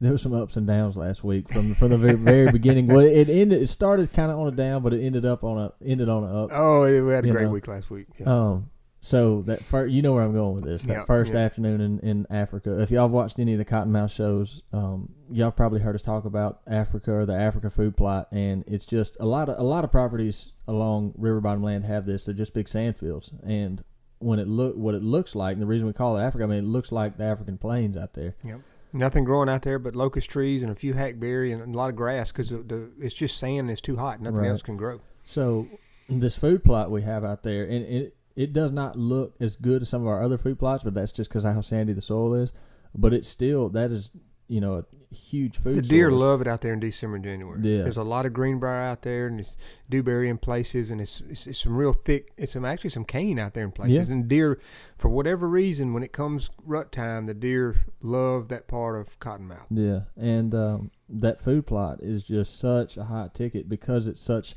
There 0.00 0.12
was 0.12 0.22
some 0.22 0.34
ups 0.34 0.56
and 0.56 0.66
downs 0.66 0.96
last 0.96 1.24
week 1.24 1.48
from 1.48 1.74
from 1.74 1.90
the 1.90 1.98
very, 1.98 2.14
very 2.14 2.52
beginning. 2.52 2.88
Well, 2.88 3.00
it 3.06 3.28
ended. 3.28 3.62
It 3.62 3.68
started 3.68 4.12
kind 4.12 4.30
of 4.30 4.38
on 4.38 4.48
a 4.48 4.50
down, 4.50 4.82
but 4.82 4.92
it 4.92 5.02
ended 5.04 5.24
up 5.24 5.44
on 5.44 5.58
a 5.58 5.72
ended 5.84 6.08
on 6.08 6.24
a 6.24 6.44
up. 6.44 6.50
Oh, 6.52 6.82
we 6.82 7.12
had 7.12 7.24
a 7.24 7.30
great 7.30 7.44
know. 7.44 7.50
week 7.50 7.68
last 7.68 7.90
week. 7.90 8.08
Yeah. 8.18 8.26
Um, 8.26 8.70
so 9.00 9.42
that 9.42 9.66
first, 9.66 9.92
you 9.92 10.00
know 10.00 10.14
where 10.14 10.22
I'm 10.22 10.32
going 10.32 10.54
with 10.54 10.64
this. 10.64 10.84
That 10.84 10.92
Yeah, 10.92 11.04
first 11.04 11.34
yeah. 11.34 11.40
afternoon 11.40 11.80
in, 11.82 11.98
in 12.00 12.26
Africa. 12.30 12.80
If 12.80 12.90
y'all 12.90 13.02
have 13.02 13.10
watched 13.10 13.38
any 13.38 13.52
of 13.52 13.58
the 13.58 13.64
Cottonmouth 13.64 14.10
shows, 14.10 14.62
um, 14.72 15.10
y'all 15.30 15.50
probably 15.50 15.80
heard 15.80 15.94
us 15.94 16.00
talk 16.00 16.24
about 16.24 16.60
Africa 16.66 17.12
or 17.12 17.26
the 17.26 17.34
Africa 17.34 17.68
food 17.68 17.98
plot, 17.98 18.28
and 18.32 18.64
it's 18.66 18.86
just 18.86 19.16
a 19.20 19.26
lot 19.26 19.50
of 19.50 19.58
a 19.58 19.62
lot 19.62 19.84
of 19.84 19.92
properties 19.92 20.52
along 20.66 21.12
river 21.18 21.40
bottom 21.42 21.62
land 21.62 21.84
have 21.84 22.06
this. 22.06 22.24
They're 22.24 22.34
just 22.34 22.54
big 22.54 22.66
sand 22.66 22.96
fields, 22.96 23.30
and 23.46 23.84
when 24.24 24.38
it 24.38 24.48
look 24.48 24.74
what 24.76 24.94
it 24.94 25.02
looks 25.02 25.34
like, 25.34 25.52
and 25.54 25.62
the 25.62 25.66
reason 25.66 25.86
we 25.86 25.92
call 25.92 26.16
it 26.16 26.22
Africa, 26.22 26.44
I 26.44 26.46
mean, 26.48 26.58
it 26.58 26.64
looks 26.64 26.90
like 26.90 27.16
the 27.18 27.24
African 27.24 27.58
plains 27.58 27.96
out 27.96 28.14
there. 28.14 28.34
Yep. 28.42 28.60
Nothing 28.92 29.24
growing 29.24 29.48
out 29.48 29.62
there 29.62 29.78
but 29.78 29.94
locust 29.96 30.30
trees 30.30 30.62
and 30.62 30.70
a 30.70 30.74
few 30.74 30.94
hackberry 30.94 31.50
and 31.52 31.74
a 31.74 31.76
lot 31.76 31.90
of 31.90 31.96
grass 31.96 32.30
because 32.32 32.50
the, 32.50 32.58
the, 32.58 32.90
it's 33.00 33.14
just 33.14 33.38
sand 33.38 33.60
and 33.60 33.70
it's 33.70 33.80
too 33.80 33.96
hot. 33.96 34.20
Nothing 34.20 34.38
Right. 34.38 34.50
else 34.50 34.62
can 34.62 34.76
grow. 34.76 35.00
So 35.24 35.66
this 36.08 36.36
food 36.36 36.62
plot 36.64 36.90
we 36.90 37.02
have 37.02 37.24
out 37.24 37.42
there, 37.42 37.64
and 37.64 37.84
it 37.84 38.16
it 38.36 38.52
does 38.52 38.72
not 38.72 38.96
look 38.96 39.34
as 39.40 39.56
good 39.56 39.82
as 39.82 39.88
some 39.88 40.02
of 40.02 40.08
our 40.08 40.22
other 40.22 40.38
food 40.38 40.58
plots, 40.58 40.82
but 40.84 40.94
that's 40.94 41.12
just 41.12 41.30
because 41.30 41.44
how 41.44 41.60
sandy 41.60 41.92
the 41.92 42.00
soil 42.00 42.34
is. 42.34 42.52
But 42.94 43.12
it's 43.12 43.28
still 43.28 43.68
that 43.70 43.90
is 43.90 44.10
you 44.48 44.60
know 44.60 44.74
a 44.78 45.14
huge 45.14 45.56
food. 45.58 45.76
The 45.76 45.82
deer 45.82 46.10
source. 46.10 46.20
love 46.20 46.40
it 46.42 46.46
out 46.46 46.60
there 46.60 46.72
in 46.74 46.80
December 46.80 47.16
and 47.16 47.24
January. 47.24 47.60
Yeah. 47.62 47.82
There's 47.82 47.96
a 47.96 48.02
lot 48.02 48.26
of 48.26 48.32
greenbrier 48.32 48.82
out 48.82 49.02
there, 49.02 49.26
and 49.26 49.40
it's 49.40 49.56
dewberry 49.88 50.28
in 50.28 50.38
places, 50.38 50.90
and 50.90 51.00
it's, 51.00 51.22
it's, 51.28 51.46
it's 51.46 51.58
some 51.60 51.74
real 51.76 51.92
thick. 51.94 52.32
It's 52.36 52.52
some 52.52 52.64
actually 52.64 52.90
some 52.90 53.04
cane 53.04 53.38
out 53.38 53.54
there 53.54 53.64
in 53.64 53.72
places, 53.72 54.08
Yeah. 54.08 54.12
and 54.14 54.28
deer, 54.28 54.60
for 54.98 55.08
whatever 55.08 55.48
reason, 55.48 55.94
when 55.94 56.02
it 56.02 56.12
comes 56.12 56.50
rut 56.64 56.92
time, 56.92 57.26
the 57.26 57.34
deer 57.34 57.86
love 58.02 58.48
that 58.48 58.68
part 58.68 59.00
of 59.00 59.18
Cottonmouth. 59.18 59.66
Yeah, 59.70 60.00
and 60.16 60.54
um, 60.54 60.90
that 61.08 61.40
food 61.40 61.66
plot 61.66 62.02
is 62.02 62.22
just 62.24 62.58
such 62.58 62.96
a 62.96 63.04
hot 63.04 63.34
ticket 63.34 63.68
because 63.68 64.06
it's 64.06 64.20
such 64.20 64.54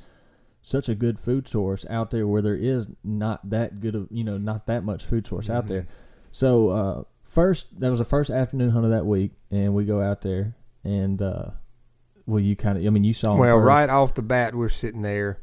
such 0.61 0.89
a 0.89 0.95
good 0.95 1.17
food 1.17 1.47
source 1.47 1.85
out 1.89 2.11
there 2.11 2.27
where 2.27 2.41
there 2.41 2.55
is 2.57 2.89
not 3.01 3.49
that 3.49 3.79
good 3.79 3.95
of 3.95 4.07
you 4.11 4.23
know 4.23 4.37
not 4.37 4.65
that 4.67 4.83
much 4.83 5.05
food 5.05 5.25
source 5.25 5.49
out 5.49 5.63
Mhm. 5.65 5.67
there. 5.69 5.87
So 6.31 6.69
uh, 6.69 7.03
first, 7.37 7.79
that 7.79 7.91
was 7.91 7.99
the 7.99 8.05
first 8.05 8.31
afternoon 8.31 8.71
hunt 8.71 8.83
of 8.83 8.89
that 8.91 9.05
week, 9.05 9.31
and 9.51 9.75
we 9.75 9.85
go 9.85 10.01
out 10.01 10.23
there 10.23 10.55
and 10.83 11.21
uh, 11.21 11.51
well, 12.25 12.39
you 12.39 12.55
kind 12.55 12.79
of 12.79 12.85
I 12.85 12.89
mean 12.89 13.03
you 13.03 13.13
saw 13.13 13.35
Well, 13.35 13.57
right 13.57 13.89
off 13.89 14.15
the 14.15 14.23
bat, 14.23 14.55
we're 14.55 14.69
sitting 14.69 15.03
there, 15.03 15.39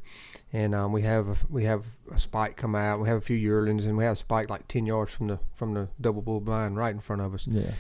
and 0.53 0.75
um, 0.75 0.93
we 0.93 1.03
have 1.03 1.29
a, 1.29 1.37
we 1.49 1.65
have 1.65 1.85
a 2.11 2.19
spike 2.19 2.57
come 2.57 2.75
out. 2.75 2.99
We 3.01 3.09
have 3.09 3.19
a 3.19 3.21
few 3.21 3.37
yearlings, 3.37 3.87
and 3.87 3.97
we 3.97 4.03
have 4.05 4.15
a 4.15 4.17
spike 4.17 4.51
like 4.51 4.67
ten 4.67 4.87
yards 4.87 5.13
from 5.13 5.29
the 5.29 5.39
from 5.55 5.75
the 5.75 5.89
double 6.01 6.21
bull 6.21 6.41
blind 6.41 6.77
right 6.77 6.93
in 6.93 7.01
front 7.01 7.23
of 7.23 7.33
us. 7.33 7.47
Yeah, 7.47 7.73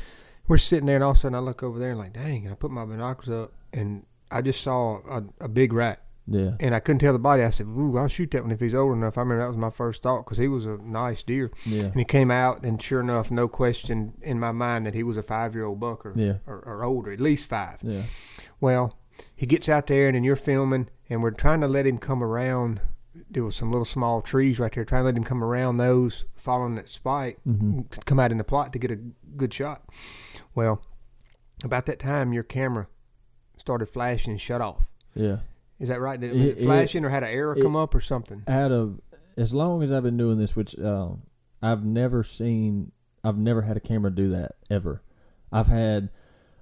We're 0.47 0.59
sitting 0.59 0.87
there, 0.87 0.97
and 0.97 1.04
all 1.04 1.11
of 1.11 1.16
a 1.16 1.21
sudden, 1.21 1.35
I 1.35 1.40
look 1.40 1.62
over 1.64 1.80
there 1.80 1.90
and 1.90 1.99
like, 1.99 2.12
dang! 2.12 2.44
And 2.44 2.52
I 2.52 2.56
put 2.56 2.71
my 2.71 2.85
binoculars 2.85 3.44
up, 3.44 3.52
and 3.73 4.06
I 4.30 4.42
just 4.42 4.61
saw 4.62 5.00
a, 5.09 5.25
a 5.40 5.49
big 5.49 5.73
rat. 5.73 6.02
Yeah, 6.26 6.52
and 6.61 6.75
I 6.75 6.81
couldn't 6.81 7.00
tell 7.00 7.12
the 7.12 7.19
body. 7.19 7.43
I 7.43 7.50
said, 7.50 7.66
"Ooh, 7.66 7.97
I'll 7.99 8.09
shoot 8.09 8.31
that 8.31 8.43
one 8.43 8.50
if 8.52 8.61
he's 8.61 8.75
old 8.75 8.95
enough." 8.97 9.19
I 9.19 9.21
remember 9.23 9.43
that 9.43 9.49
was 9.49 9.57
my 9.57 9.71
first 9.71 10.02
thought 10.02 10.25
because 10.25 10.38
he 10.38 10.49
was 10.49 10.64
a 10.66 10.78
nice 10.78 11.23
deer, 11.23 11.50
yeah, 11.66 11.85
and 11.85 11.95
he 11.97 12.04
came 12.04 12.31
out, 12.31 12.62
and 12.64 12.81
sure 12.81 13.00
enough, 13.00 13.31
no 13.31 13.47
question 13.49 14.14
in 14.23 14.38
my 14.40 14.52
mind 14.52 14.87
that 14.87 14.95
he 14.95 15.02
was 15.02 15.16
a 15.16 15.23
five-year-old 15.23 15.78
buck 15.81 16.07
or, 16.07 16.12
yeah, 16.16 16.35
or, 16.47 16.57
or 16.61 16.85
older, 16.85 17.12
at 17.12 17.21
least 17.21 17.47
five. 17.49 17.78
yeah, 17.83 18.02
Well, 18.61 18.99
he 19.37 19.47
gets 19.47 19.69
out 19.69 19.87
there, 19.87 20.07
and 20.09 20.14
then 20.14 20.25
you're 20.25 20.37
filming, 20.37 20.88
and 21.11 21.23
we're 21.23 21.31
trying 21.31 21.61
to 21.61 21.69
let 21.69 21.87
him 21.87 21.99
come 21.99 22.23
around. 22.23 22.81
There 23.31 23.45
was 23.45 23.54
some 23.54 23.71
little 23.71 23.85
small 23.85 24.23
trees 24.23 24.59
right 24.59 24.75
there, 24.75 24.85
trying 24.85 25.02
to 25.02 25.07
let 25.07 25.16
him 25.16 25.23
come 25.25 25.45
around 25.45 25.76
those, 25.76 26.25
following 26.37 26.75
that 26.76 26.88
spike, 26.88 27.38
hmm 27.45 27.83
to 27.90 28.00
come 28.00 28.19
out 28.19 28.33
in 28.33 28.38
the 28.38 28.45
plot 28.45 28.73
to 28.73 28.78
get 28.78 28.90
a 28.90 28.97
good 29.37 29.52
shot. 29.54 29.83
Well, 30.54 30.83
about 31.62 31.87
that 31.87 31.99
time, 32.00 32.33
your 32.33 32.43
camera 32.43 32.88
started 33.57 33.87
flashing 33.87 34.33
and 34.33 34.40
shut 34.40 34.61
off. 34.61 34.87
yeah. 35.14 35.38
Is 35.85 35.88
that 35.91 36.00
right? 36.00 36.19
Did, 36.19 36.31
It- 36.31 36.35
was 36.35 36.43
it 36.43 36.59
it- 36.59 36.64
flashing 36.64 37.05
or 37.05 37.11
had 37.11 37.23
an 37.23 37.29
error 37.31 37.55
come 37.55 37.76
up 37.76 37.95
or 37.95 38.00
something? 38.00 38.43
out 38.49 38.73
of 38.73 39.00
as 39.37 39.53
long 39.53 39.83
as 39.83 39.93
I've 39.93 40.03
been 40.03 40.17
doing 40.17 40.38
this, 40.38 40.57
which 40.57 40.79
um, 40.79 41.23
I've 41.62 41.85
never 41.85 42.23
seen, 42.25 42.93
I've 43.23 43.37
never 43.38 43.62
had 43.62 43.76
a 43.76 43.81
camera 43.81 44.11
do 44.11 44.31
that 44.31 44.53
ever. 44.71 45.03
I've 45.53 45.67
had 45.67 46.09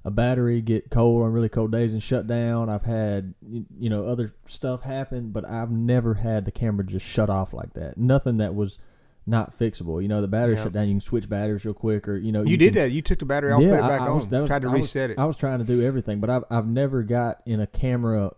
a 0.05 0.11
battery 0.11 0.61
get 0.61 0.91
cold 0.91 1.23
on 1.23 1.33
really 1.33 1.49
cold 1.49 1.71
days 1.71 1.93
and 1.93 2.03
shut 2.03 2.27
down. 2.27 2.69
I've 2.69 2.83
had 2.83 3.35
you 3.79 3.89
know 3.89 4.07
other 4.07 4.35
stuff 4.47 4.83
happen, 4.83 5.31
but 5.31 5.45
I've 5.49 5.71
never 5.71 6.15
had 6.15 6.45
the 6.45 6.51
camera 6.51 6.85
just 6.85 7.07
shut 7.07 7.31
off 7.31 7.53
like 7.55 7.75
that. 7.75 7.97
Nothing 7.97 8.39
that 8.39 8.55
was 8.55 8.79
not 9.25 9.57
fixable. 9.57 10.03
You 10.03 10.09
know, 10.09 10.21
the 10.21 10.27
battery 10.27 10.57
Yeah. 10.57 10.65
shut 10.65 10.73
down. 10.73 10.89
You 10.89 10.95
can 10.95 11.01
switch 11.01 11.29
batteries 11.29 11.65
real 11.65 11.75
quick, 11.75 12.09
or 12.09 12.17
you 12.17 12.33
know, 12.33 12.43
You, 12.43 12.57
did 12.57 12.73
can- 12.73 12.83
that. 12.83 12.91
You 12.91 13.03
took 13.03 13.21
the 13.21 13.25
battery 13.25 13.53
off, 13.53 13.63
Yeah, 13.63 13.77
put 13.77 13.85
it 13.85 13.89
back 13.89 14.01
I 14.01 14.07
on. 14.09 14.15
was- 14.17 14.29
that 14.29 14.41
was- 14.41 14.49
Tried 14.49 14.63
to 14.63 14.69
I 14.69 14.73
was- 14.73 14.81
reset 14.81 15.11
it. 15.11 15.19
I 15.19 15.25
was 15.27 15.37
trying 15.37 15.61
to 15.61 15.65
do 15.65 15.81
everything, 15.81 16.19
but 16.19 16.29
I've 16.31 16.45
I've 16.51 16.67
never 16.67 17.03
got 17.05 17.41
in 17.47 17.61
a 17.61 17.67
camera 17.69 18.33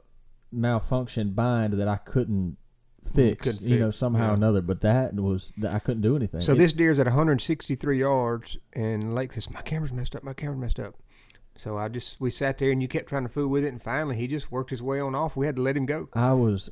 malfunction 0.54 1.30
bind 1.32 1.74
that 1.74 1.88
I 1.88 1.96
couldn't 1.96 2.56
fix. 3.14 3.44
couldn't 3.44 3.66
you 3.66 3.78
know, 3.78 3.90
somehow 3.90 4.26
yeah. 4.26 4.30
or 4.30 4.34
another. 4.34 4.60
But 4.60 4.80
that 4.82 5.14
was 5.14 5.52
that 5.58 5.74
I 5.74 5.78
couldn't 5.78 6.02
do 6.02 6.16
anything. 6.16 6.40
So 6.40 6.52
It- 6.52 6.58
this 6.58 6.72
deer's 6.72 6.98
at 6.98 7.06
163 7.06 7.98
yards, 7.98 8.56
and 8.72 9.14
Lake 9.14 9.32
says, 9.32 9.50
"My 9.50 9.62
camera's 9.62 9.92
messed 9.92 10.16
up. 10.16 10.22
My 10.22 10.32
camera's 10.34 10.58
messed 10.58 10.80
up." 10.80 10.94
So 11.56 11.76
I 11.78 11.88
just 11.88 12.20
we 12.20 12.30
sat 12.30 12.58
there, 12.58 12.72
and 12.72 12.82
you 12.82 12.88
kept 12.88 13.08
trying 13.08 13.22
to 13.22 13.28
fool 13.28 13.46
with 13.48 13.64
it, 13.64 13.68
and 13.68 13.80
finally 13.80 14.16
he 14.16 14.26
just 14.26 14.50
worked 14.50 14.70
his 14.70 14.82
way 14.82 14.98
on 14.98 15.14
off. 15.14 15.36
We 15.36 15.46
had 15.46 15.56
to 15.56 15.62
let 15.62 15.76
him 15.76 15.86
go. 15.86 16.08
I 16.12 16.32
was 16.32 16.70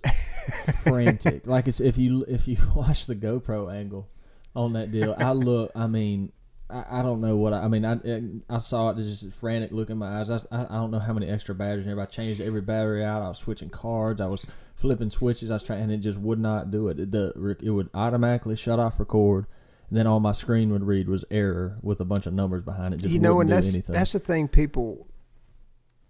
frantic. 0.83 1.47
Like 1.47 1.69
it's 1.69 1.81
if 1.81 1.99
you 1.99 2.25
if 2.29 2.49
you 2.49 2.57
watch 2.75 3.07
the 3.07 3.15
GoPro 3.15 3.73
angle 3.73 4.09
on 4.57 4.73
that 4.73 4.91
deal, 4.91 5.15
I 5.17 5.33
look. 5.33 5.71
I 5.75 5.87
mean, 5.87 6.33
I, 6.73 7.01
I 7.01 7.03
don't 7.03 7.21
know 7.21 7.37
what 7.37 7.53
I, 7.53 7.65
I 7.65 7.69
mean. 7.69 7.85
I 7.85 8.55
I 8.55 8.59
saw 8.59 8.91
it 8.91 8.97
just 8.97 9.31
frantic 9.33 9.73
look 9.73 9.91
in 9.91 9.99
my 9.99 10.21
eyes. 10.21 10.31
I, 10.31 10.41
I 10.51 10.65
don't 10.65 10.91
know 10.91 10.99
how 10.99 11.13
many 11.13 11.29
extra 11.29 11.55
batteries. 11.55 11.87
in 11.87 11.95
there. 11.95 12.03
I 12.03 12.07
changed 12.07 12.41
every 12.41 12.63
battery 12.63 13.05
out. 13.05 13.23
I 13.23 13.29
was 13.29 13.39
switching 13.39 13.69
cards. 13.69 14.21
I 14.21 14.27
was 14.27 14.47
flipping 14.75 15.11
switches. 15.11 15.51
I 15.51 15.55
was 15.55 15.63
trying, 15.63 15.83
and 15.83 15.93
it 15.93 15.99
just 15.99 16.19
would 16.19 16.39
not 16.39 16.71
do 16.71 16.89
it. 16.89 16.99
It, 16.99 17.11
the, 17.11 17.57
it 17.61 17.71
would 17.71 17.91
automatically 17.93 18.57
shut 18.57 18.79
off 18.79 18.99
record. 18.99 19.47
And 19.91 19.99
then 19.99 20.07
all 20.07 20.21
my 20.21 20.33
screen 20.33 20.71
would 20.71 20.85
read 20.85 21.09
was 21.09 21.25
error 21.31 21.79
with 21.83 22.01
a 22.01 22.07
bunch 22.07 22.27
of 22.27 22.33
numbers 22.33 22.63
behind 22.63 22.95
it. 22.95 22.99
Just 22.99 23.13
you 23.13 23.19
know, 23.19 23.41
and 23.41 23.51
that's 23.51 23.69
anything. 23.69 23.93
that's 23.93 24.13
the 24.13 24.19
thing. 24.19 24.49
People, 24.49 25.07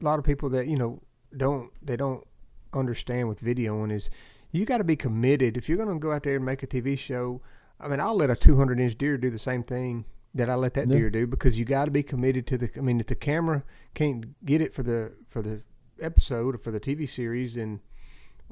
a 0.00 0.04
lot 0.04 0.21
of 0.21 0.25
people 0.25 0.49
that 0.50 0.69
you 0.69 0.76
know 0.76 1.02
don't 1.37 1.71
they 1.83 1.97
don't 1.97 2.25
understand 2.73 3.28
with 3.28 3.42
videoing 3.42 3.90
is 3.90 4.09
you 4.52 4.64
got 4.64 4.78
to 4.78 4.85
be 4.85 4.95
committed 4.95 5.57
if 5.57 5.69
you're 5.69 5.78
going 5.78 5.88
to 5.88 5.99
go 5.99 6.12
out 6.12 6.23
there 6.23 6.37
and 6.37 6.45
make 6.45 6.62
a 6.62 6.66
TV 6.66 6.97
show. 6.97 7.40
I 7.81 7.88
mean, 7.88 7.99
I'll 7.99 8.14
let 8.14 8.31
a 8.31 8.37
200 8.37 8.78
inch 8.78 8.97
deer 8.97 9.19
do 9.19 9.28
the 9.28 9.38
same 9.40 9.64
thing 9.64 10.04
that 10.34 10.48
I 10.48 10.54
let 10.54 10.74
that 10.74 10.88
Yeah. 10.88 10.96
deer 10.96 11.10
do 11.10 11.26
because 11.26 11.58
you 11.58 11.64
got 11.64 11.84
to 11.86 11.90
be 11.90 12.02
committed 12.02 12.46
to 12.48 12.58
the. 12.58 12.70
I 12.76 12.80
mean, 12.80 13.00
if 13.00 13.06
the 13.06 13.14
camera 13.14 13.64
can't 13.94 14.44
get 14.44 14.60
it 14.60 14.74
for 14.74 14.82
the 14.82 15.12
for 15.28 15.42
the 15.42 15.62
episode 16.00 16.54
or 16.54 16.58
for 16.58 16.70
the 16.70 16.80
TV 16.80 17.08
series, 17.08 17.54
then 17.54 17.80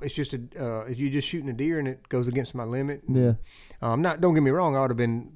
it's 0.02 0.14
just 0.14 0.32
a 0.34 0.40
uh, 0.58 0.80
if 0.84 0.98
you're 0.98 1.10
just 1.10 1.28
shooting 1.28 1.48
a 1.48 1.52
deer 1.52 1.78
and 1.78 1.88
it 1.88 2.08
goes 2.08 2.28
against 2.28 2.54
my 2.54 2.64
limit. 2.64 3.02
yeah. 3.08 3.34
Um, 3.82 4.02
not 4.02 4.20
don't 4.20 4.34
get 4.34 4.42
me 4.42 4.50
wrong, 4.50 4.76
I 4.76 4.80
would 4.80 4.90
have 4.90 4.96
been 4.96 5.30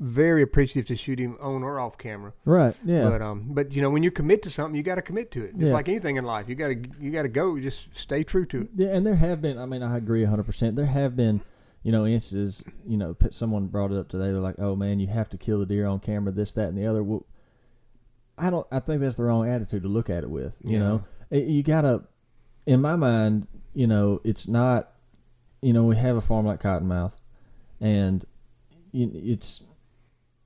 very 0.00 0.42
appreciative 0.42 0.86
to 0.88 0.96
shoot 0.96 1.20
him 1.20 1.36
on 1.40 1.62
or 1.62 1.78
off 1.78 1.96
camera. 1.96 2.32
Right. 2.44 2.74
Yeah. 2.84 3.08
But 3.08 3.22
um, 3.22 3.44
but 3.50 3.72
you 3.72 3.80
know, 3.80 3.90
when 3.90 4.02
you 4.02 4.10
commit 4.10 4.42
to 4.42 4.50
something, 4.50 4.74
you 4.76 4.82
got 4.82 4.96
to 4.96 5.02
commit 5.02 5.30
to 5.32 5.44
it. 5.44 5.52
It's 5.54 5.64
Yeah. 5.64 5.72
like 5.72 5.88
anything 5.88 6.16
in 6.16 6.24
life. 6.24 6.48
You 6.48 6.56
got 6.56 6.68
to 6.68 6.76
you 7.00 7.12
got 7.12 7.22
to 7.22 7.28
go. 7.28 7.58
Just 7.60 7.88
stay 7.96 8.24
true 8.24 8.44
to 8.46 8.62
it. 8.62 8.68
Yeah, 8.74 8.88
and 8.88 9.06
there 9.06 9.14
have 9.14 9.40
been. 9.40 9.56
I 9.58 9.66
mean, 9.66 9.82
I 9.84 9.96
agree 9.96 10.24
hundred 10.24 10.44
percent. 10.44 10.74
There 10.74 10.86
have 10.86 11.14
been, 11.16 11.40
you 11.84 11.92
know, 11.92 12.04
instances. 12.06 12.64
You 12.84 12.96
know, 12.96 13.16
someone 13.30 13.68
brought 13.68 13.92
it 13.92 13.98
up 13.98 14.08
today. 14.08 14.32
They're 14.32 14.40
like, 14.40 14.58
"Oh 14.58 14.74
man, 14.74 14.98
you 14.98 15.06
have 15.06 15.28
to 15.28 15.38
kill 15.38 15.60
the 15.60 15.66
deer 15.66 15.86
on 15.86 16.00
camera. 16.00 16.32
This, 16.32 16.50
that, 16.54 16.68
and 16.70 16.76
the 16.76 16.86
other." 16.86 17.04
Well, 17.04 17.24
I 18.36 18.50
don't. 18.50 18.66
I 18.72 18.80
think 18.80 19.00
that's 19.00 19.14
the 19.16 19.22
wrong 19.24 19.48
attitude 19.48 19.82
to 19.84 19.88
look 19.88 20.10
at 20.10 20.24
it 20.24 20.30
with. 20.30 20.56
You 20.64 20.72
Yeah. 20.72 20.78
know, 20.80 21.04
It- 21.30 21.46
you 21.46 21.62
gotta. 21.62 22.02
In 22.66 22.80
my 22.80 22.96
mind, 22.96 23.46
you 23.74 23.86
know, 23.86 24.20
it's 24.24 24.48
not. 24.48 24.90
You 25.62 25.72
know, 25.72 25.84
we 25.84 25.96
have 25.96 26.16
a 26.16 26.20
farm 26.20 26.44
like 26.46 26.60
Cottonmouth, 26.60 27.14
and 27.80 28.24
it's. 28.92 29.62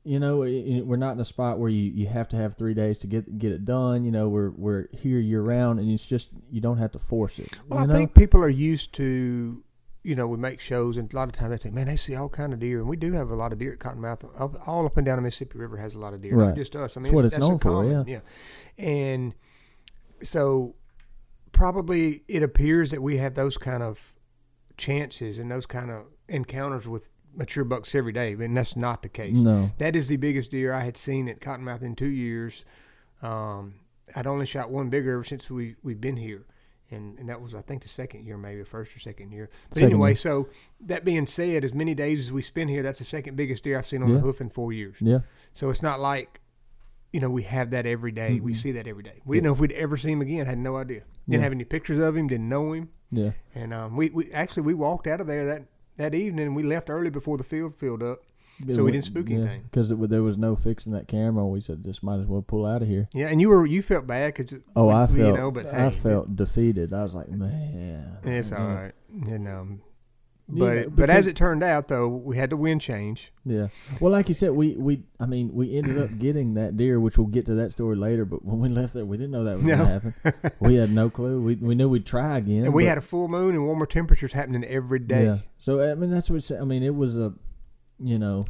You 0.04 0.18
know, 0.18 0.38
we're 0.38 0.96
not 0.96 1.12
in 1.12 1.20
a 1.20 1.24
spot 1.24 1.58
where 1.58 1.68
you, 1.68 1.82
you 1.90 2.06
have 2.06 2.28
to 2.30 2.36
have 2.36 2.54
three 2.56 2.72
days 2.72 2.96
to 2.98 3.06
get 3.06 3.38
get 3.38 3.52
it 3.52 3.66
done. 3.66 4.04
You 4.04 4.10
know, 4.10 4.28
we're 4.30 4.50
we're 4.50 4.88
here 4.92 5.18
year 5.18 5.42
round, 5.42 5.78
and 5.80 5.90
it's 5.90 6.06
just 6.06 6.30
you 6.50 6.62
don't 6.62 6.78
have 6.78 6.92
to 6.92 6.98
force 6.98 7.38
it. 7.38 7.50
Well, 7.68 7.78
I 7.80 7.84
know? 7.84 7.92
think 7.92 8.14
people 8.14 8.40
are 8.40 8.48
used 8.48 8.94
to. 8.94 9.62
You 10.08 10.14
know, 10.16 10.26
we 10.26 10.38
make 10.38 10.58
shows, 10.58 10.96
and 10.96 11.12
a 11.12 11.16
lot 11.16 11.28
of 11.28 11.32
times 11.34 11.50
they 11.50 11.58
think, 11.58 11.74
"Man, 11.74 11.86
they 11.86 11.96
see 11.96 12.14
all 12.14 12.30
kind 12.30 12.54
of 12.54 12.58
deer," 12.60 12.78
and 12.78 12.88
we 12.88 12.96
do 12.96 13.12
have 13.12 13.28
a 13.30 13.34
lot 13.34 13.52
of 13.52 13.58
deer 13.58 13.72
at 13.74 13.78
Cottonmouth. 13.78 14.24
All, 14.40 14.56
all 14.66 14.86
up 14.86 14.96
and 14.96 15.04
down 15.04 15.16
the 15.16 15.22
Mississippi 15.22 15.58
River 15.58 15.76
has 15.76 15.94
a 15.94 15.98
lot 15.98 16.14
of 16.14 16.22
deer, 16.22 16.34
Right. 16.34 16.46
not 16.48 16.56
just 16.56 16.74
us. 16.74 16.96
I 16.96 17.00
mean, 17.00 17.04
That's 17.04 17.14
what 17.14 17.24
it's 17.26 17.36
a 17.36 17.40
known 17.40 17.58
for, 17.58 17.70
common, 17.70 18.06
yeah. 18.08 18.20
And 18.78 19.34
so, 20.22 20.74
probably 21.52 22.22
it 22.28 22.42
appears 22.42 22.90
that 22.90 23.02
we 23.02 23.18
have 23.18 23.34
those 23.34 23.58
kind 23.58 23.82
of 23.82 24.14
chances 24.76 25.38
and 25.38 25.50
those 25.50 25.66
kind 25.66 25.90
of 25.90 26.04
encounters 26.28 26.86
with 26.88 27.10
mature 27.34 27.64
bucks 27.64 27.94
every 27.94 28.12
day, 28.12 28.32
and 28.32 28.56
that's 28.56 28.76
not 28.76 29.02
the 29.02 29.08
case. 29.08 29.36
No. 29.36 29.70
That 29.78 29.94
is 29.94 30.08
the 30.08 30.16
biggest 30.16 30.50
deer 30.50 30.72
I 30.72 30.84
had 30.84 30.96
seen 30.96 31.28
at 31.28 31.40
Cottonmouth 31.40 31.82
in 31.82 31.94
two 31.94 32.08
years. 32.08 32.64
Um, 33.22 33.74
I'd 34.16 34.26
only 34.26 34.46
shot 34.46 34.70
one 34.70 34.88
bigger 34.88 35.12
ever 35.14 35.24
since 35.24 35.50
we 35.50 35.76
we've 35.82 36.00
been 36.00 36.16
here, 36.16 36.46
and 36.90 37.18
and 37.18 37.28
that 37.28 37.40
was 37.40 37.54
I 37.54 37.60
think 37.62 37.82
the 37.82 37.88
second 37.88 38.24
year, 38.24 38.36
maybe 38.38 38.60
the 38.60 38.66
first 38.66 38.94
or 38.96 38.98
second 38.98 39.32
year. 39.32 39.50
But 39.70 39.74
Second 39.78 39.90
anyway, 39.90 40.10
year. 40.10 40.16
so 40.16 40.48
that 40.80 41.04
being 41.04 41.26
said, 41.26 41.64
as 41.64 41.74
many 41.74 41.94
days 41.94 42.20
as 42.20 42.32
we 42.32 42.42
spend 42.42 42.70
here, 42.70 42.82
that's 42.82 42.98
the 42.98 43.04
second 43.04 43.36
biggest 43.36 43.64
deer 43.64 43.78
I've 43.78 43.86
seen 43.86 44.02
on 44.02 44.08
Yeah. 44.08 44.14
the 44.16 44.20
hoof 44.20 44.40
in 44.40 44.48
four 44.50 44.72
years. 44.72 44.96
Yeah. 45.00 45.20
So 45.54 45.70
it's 45.70 45.82
not 45.82 46.00
like, 46.00 46.40
you 47.12 47.20
know, 47.20 47.30
we 47.30 47.42
have 47.44 47.70
that 47.70 47.84
every 47.86 48.12
day. 48.12 48.40
We 48.40 48.52
Mhm. 48.52 48.56
see 48.56 48.72
that 48.72 48.86
every 48.86 49.02
day. 49.02 49.20
We 49.24 49.36
Yeah. 49.36 49.40
didn't 49.40 49.44
know 49.46 49.52
if 49.54 49.60
we'd 49.60 49.72
ever 49.72 49.96
see 49.96 50.12
him 50.12 50.20
again. 50.22 50.46
Had 50.46 50.58
no 50.58 50.76
idea. 50.76 51.00
Didn't 51.00 51.40
Yeah. 51.40 51.40
have 51.40 51.52
any 51.52 51.64
pictures 51.64 51.98
of 51.98 52.16
him. 52.16 52.26
Didn't 52.28 52.48
know 52.48 52.72
him. 52.72 52.88
Yeah. 53.10 53.32
And 53.54 53.72
um, 53.74 53.96
we, 53.96 54.10
we 54.10 54.30
actually 54.32 54.62
we 54.62 54.74
walked 54.74 55.06
out 55.06 55.20
of 55.20 55.26
there 55.26 55.44
that 55.46 55.64
that 55.96 56.14
evening. 56.14 56.46
and 56.46 56.56
We 56.56 56.62
left 56.62 56.88
early 56.90 57.10
before 57.10 57.36
the 57.38 57.44
field 57.44 57.74
filled 57.76 58.02
up. 58.02 58.20
So 58.66 58.82
we 58.84 58.92
didn't 58.92 59.04
spook 59.04 59.30
anything. 59.30 59.62
because 59.70 59.90
there 59.90 60.22
was 60.22 60.36
no 60.36 60.56
fixing 60.56 60.92
that 60.92 61.06
camera. 61.08 61.46
We 61.46 61.60
said 61.60 61.84
just 61.84 62.02
might 62.02 62.18
as 62.20 62.26
well 62.26 62.42
pull 62.42 62.66
out 62.66 62.82
of 62.82 62.88
here. 62.88 63.08
Yeah, 63.14 63.28
and 63.28 63.40
you 63.40 63.48
were 63.50 63.64
you 63.66 63.82
felt 63.82 64.06
bad 64.06 64.34
because 64.34 64.58
Oh, 64.74 64.88
I 64.88 65.06
felt 65.06 65.18
you 65.18 65.32
know, 65.32 65.50
but 65.50 65.66
I 65.72 65.90
hey, 65.90 65.96
felt 65.96 66.34
defeated. 66.34 66.92
I 66.92 67.02
was 67.02 67.14
like, 67.14 67.28
man, 67.28 68.18
It's 68.24 68.50
all 68.52 68.66
right. 68.66 68.92
you 69.12 69.20
know. 69.20 69.34
And 69.34 69.48
um, 69.48 69.80
Yeah, 70.50 70.58
but 70.64 70.76
it, 70.76 70.96
but 70.96 71.10
as 71.10 71.26
it 71.26 71.36
turned 71.36 71.62
out, 71.62 71.88
though, 71.88 72.08
we 72.08 72.36
had 72.36 72.50
the 72.50 72.56
wind 72.56 72.80
change. 72.80 73.32
Yeah. 73.44 73.68
Well, 74.00 74.10
like 74.10 74.28
you 74.28 74.34
said, 74.34 74.50
we 74.52 74.74
we 74.76 75.02
I 75.20 75.26
mean 75.26 75.50
we 75.52 75.76
ended 75.76 75.98
up 75.98 76.10
getting 76.18 76.54
that 76.54 76.76
deer, 76.76 76.98
which 76.98 77.16
we'll 77.18 77.26
get 77.28 77.46
to 77.46 77.54
that 77.56 77.70
story 77.72 77.96
later. 77.96 78.24
But 78.24 78.44
when 78.44 78.58
we 78.58 78.68
left 78.70 78.92
there, 78.94 79.04
we 79.06 79.18
didn't 79.18 79.30
know 79.32 79.44
that 79.44 79.56
was 79.58 79.64
No. 79.66 79.76
gonna 79.76 80.00
happen. 80.00 80.14
we 80.60 80.74
had 80.74 80.90
no 80.90 81.10
clue. 81.10 81.40
We 81.42 81.54
we 81.56 81.74
knew 81.74 81.88
we'd 81.88 82.06
try 82.06 82.38
again. 82.38 82.64
and 82.64 82.74
we 82.74 82.86
had 82.86 82.98
a 82.98 83.02
full 83.02 83.28
moon 83.28 83.54
and 83.54 83.64
warmer 83.66 83.86
temperatures 83.86 84.32
happening 84.32 84.64
every 84.64 84.98
day. 84.98 85.24
Yeah. 85.26 85.38
So 85.58 85.80
I 85.92 85.94
mean 85.94 86.10
that's 86.10 86.28
what 86.30 86.50
I 86.60 86.64
mean. 86.64 86.82
It 86.82 86.94
was 86.96 87.18
a, 87.18 87.34
you 88.00 88.18
know, 88.18 88.44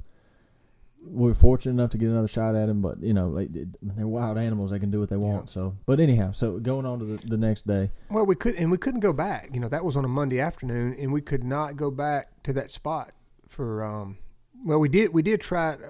we're 1.00 1.32
fortunate 1.34 1.72
enough 1.72 1.90
to 1.90 1.98
get 1.98 2.08
another 2.08 2.28
shot 2.28 2.54
at 2.56 2.68
him, 2.68 2.82
but 2.82 3.00
you 3.02 3.14
know, 3.14 3.28
like, 3.28 3.48
they're 3.80 4.06
wild 4.06 4.36
animals. 4.36 4.70
They 4.72 4.78
can 4.78 4.90
do 4.90 4.98
what 5.00 5.08
they 5.08 5.16
want. 5.16 5.48
So, 5.48 5.76
but 5.86 6.00
anyhow, 6.00 6.32
so 6.32 6.58
going 6.58 6.84
on 6.86 6.98
to 6.98 7.04
the, 7.04 7.26
the 7.26 7.36
next 7.36 7.66
day. 7.66 7.90
Well, 8.10 8.26
we 8.26 8.34
could 8.34 8.56
and 8.56 8.70
we 8.70 8.78
couldn't 8.78 9.00
go 9.00 9.12
back. 9.12 9.50
You 9.52 9.60
know, 9.60 9.68
that 9.68 9.84
was 9.84 9.96
on 9.96 10.04
a 10.04 10.08
Monday 10.08 10.40
afternoon, 10.40 10.96
and 10.98 11.12
we 11.12 11.20
could 11.20 11.44
not 11.44 11.76
go 11.76 11.90
back 11.90 12.42
to 12.44 12.52
that 12.54 12.70
spot 12.70 13.12
for. 13.48 13.84
Um, 13.84 14.18
well, 14.64 14.80
we 14.80 14.88
did 14.88 15.12
we 15.14 15.22
did 15.22 15.40
try 15.40 15.72
it 15.74 15.80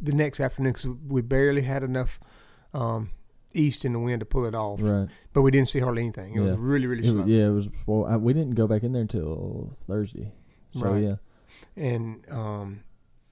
the 0.00 0.12
next 0.12 0.38
afternoon 0.40 0.72
because 0.74 0.90
we 1.08 1.22
barely 1.22 1.62
had 1.62 1.82
enough 1.82 2.20
um, 2.74 3.10
east 3.54 3.84
in 3.84 3.92
the 3.94 3.98
wind 3.98 4.20
to 4.20 4.26
pull 4.26 4.44
it 4.44 4.54
off, 4.54 4.78
Right. 4.82 5.08
but 5.32 5.40
we 5.42 5.50
didn't 5.50 5.68
see 5.70 5.80
hardly 5.80 6.02
anything. 6.02 6.34
It 6.34 6.40
was 6.40 6.50
Yeah. 6.50 6.56
really 6.58 6.86
really 6.86 7.02
It 7.08 7.10
slow. 7.10 7.22
was, 7.22 7.28
yeah, 7.30 7.46
it 7.46 7.50
was. 7.50 7.68
Well, 7.86 8.04
I, 8.04 8.16
we 8.18 8.34
didn't 8.34 8.54
go 8.56 8.68
back 8.68 8.82
in 8.84 8.92
there 8.92 9.02
until 9.02 9.70
Thursday. 9.86 10.32
So 10.72 10.90
Right. 10.92 11.02
yeah. 11.02 11.14
And 11.76 12.24
um, 12.30 12.84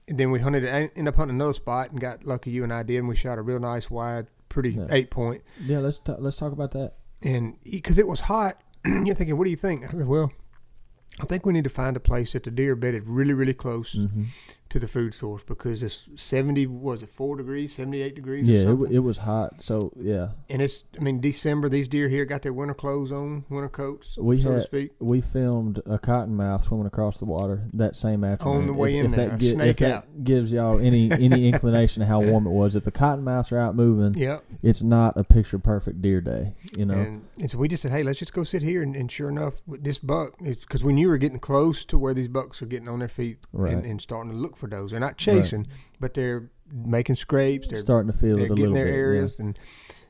and 0.07 0.17
then 0.19 0.31
we 0.31 0.39
hunted. 0.39 0.65
I 0.67 0.89
ended 0.95 1.07
up 1.07 1.15
hunting 1.15 1.35
another 1.35 1.53
spot 1.53 1.91
and 1.91 1.99
got 1.99 2.25
lucky. 2.25 2.51
You 2.51 2.63
and 2.63 2.73
I 2.73 2.83
did, 2.83 2.97
and 2.97 3.07
we 3.07 3.15
shot 3.15 3.37
a 3.37 3.41
real 3.41 3.59
nice 3.59 3.89
wide, 3.89 4.27
pretty 4.49 4.71
Yeah. 4.71 4.87
eight 4.89 5.09
point. 5.11 5.41
Yeah. 5.63 5.79
Let's 5.79 5.99
ta- 5.99 6.17
let's 6.19 6.37
talk 6.37 6.51
about 6.51 6.71
that. 6.71 6.93
And 7.21 7.55
because 7.63 7.97
it 7.97 8.07
was 8.07 8.21
hot, 8.21 8.61
you're 8.85 9.15
thinking, 9.15 9.37
what 9.37 9.45
do 9.45 9.49
you 9.49 9.55
think? 9.55 9.85
I 9.85 9.91
said, 9.91 10.07
well, 10.07 10.31
I 11.21 11.25
think 11.25 11.45
we 11.45 11.53
need 11.53 11.63
to 11.63 11.69
find 11.69 11.95
a 11.95 12.01
place 12.01 12.33
that 12.33 12.43
the 12.43 12.51
deer 12.51 12.75
bedded 12.75 13.03
really, 13.07 13.33
really 13.33 13.53
close 13.53 13.93
hmm 13.93 14.23
to 14.73 14.79
the 14.79 14.87
food 14.87 15.13
source 15.13 15.43
because 15.43 15.81
it's 15.83 16.07
70, 16.15 16.67
was 16.67 17.03
it 17.03 17.09
four 17.09 17.37
degrees, 17.37 17.75
78 17.75 18.15
degrees? 18.15 18.45
Yeah, 18.45 18.71
it, 18.71 18.91
it 18.91 18.99
was 18.99 19.19
hot. 19.19 19.63
So 19.63 19.93
yeah, 19.99 20.29
and 20.49 20.61
it's, 20.61 20.83
I 20.97 21.01
mean, 21.01 21.21
December, 21.21 21.69
these 21.69 21.87
deer 21.87 22.09
here 22.09 22.25
got 22.25 22.41
their 22.41 22.53
winter 22.53 22.73
clothes 22.73 23.11
on, 23.11 23.45
winter 23.49 23.69
coats, 23.69 24.17
We 24.17 24.41
so 24.41 24.53
had- 24.71 24.89
we 24.99 25.21
filmed 25.21 25.77
a 25.85 25.99
cottonmouth 25.99 26.63
swimming 26.63 26.87
across 26.87 27.17
the 27.19 27.25
water 27.25 27.69
that 27.73 27.95
same 27.95 28.23
afternoon. 28.23 28.57
on 28.61 28.67
the 28.67 28.73
way 28.73 28.97
if, 28.97 29.05
in 29.05 29.11
if 29.11 29.15
there, 29.15 29.29
that, 29.29 29.41
if 29.43 29.51
snake 29.51 29.77
that 29.77 29.91
out. 29.93 30.23
gives 30.23 30.51
y'all 30.51 30.79
any 30.79 31.11
any 31.11 31.47
inclination 31.49 32.01
of 32.01 32.07
how 32.07 32.21
warm 32.21 32.47
it 32.47 32.51
was. 32.51 32.75
If 32.75 32.83
the 32.83 32.91
cottonmouths 32.91 33.51
are 33.51 33.59
out 33.59 33.75
moving, 33.75 34.19
Yeah. 34.19 34.39
it's 34.63 34.81
not 34.81 35.15
a 35.17 35.23
picture 35.23 35.59
perfect 35.59 36.01
deer 36.01 36.19
day. 36.21 36.55
You 36.75 36.85
know. 36.87 36.95
And, 36.95 37.25
and 37.39 37.51
so 37.51 37.57
we 37.59 37.67
just 37.67 37.83
said, 37.83 37.91
hey, 37.91 38.01
let's 38.03 38.17
just 38.19 38.33
go 38.33 38.43
sit 38.43 38.63
here. 38.63 38.81
And, 38.81 38.95
and 38.95 39.11
sure 39.11 39.29
enough, 39.29 39.53
with 39.67 39.83
this 39.83 39.99
buck, 39.99 40.33
because 40.39 40.83
we 40.83 40.93
knew 40.93 41.07
we 41.07 41.11
were 41.11 41.17
getting 41.17 41.39
close 41.39 41.85
to 41.85 41.97
where 41.99 42.13
these 42.15 42.27
bucks 42.27 42.61
are 42.61 42.65
getting 42.65 42.87
on 42.87 42.99
their 42.99 43.07
feet 43.07 43.45
Right. 43.53 43.73
and, 43.73 43.85
and 43.85 44.01
starting 44.01 44.31
to 44.31 44.37
look 44.37 44.57
for 44.57 44.62
those. 44.67 44.91
They're 44.91 44.99
not 44.99 45.17
chasing, 45.17 45.67
but 45.99 46.13
they're 46.13 46.49
making 46.71 47.15
scrapes. 47.15 47.67
They're, 47.67 47.79
starting 47.79 48.11
to 48.11 48.17
feel 48.17 48.37
they're 48.37 48.47
it 48.47 48.51
a 48.51 48.55
getting 48.55 48.73
their 48.73 48.85
bit. 48.85 48.91
yeah. 48.91 48.97
areas. 48.97 49.39
And 49.39 49.57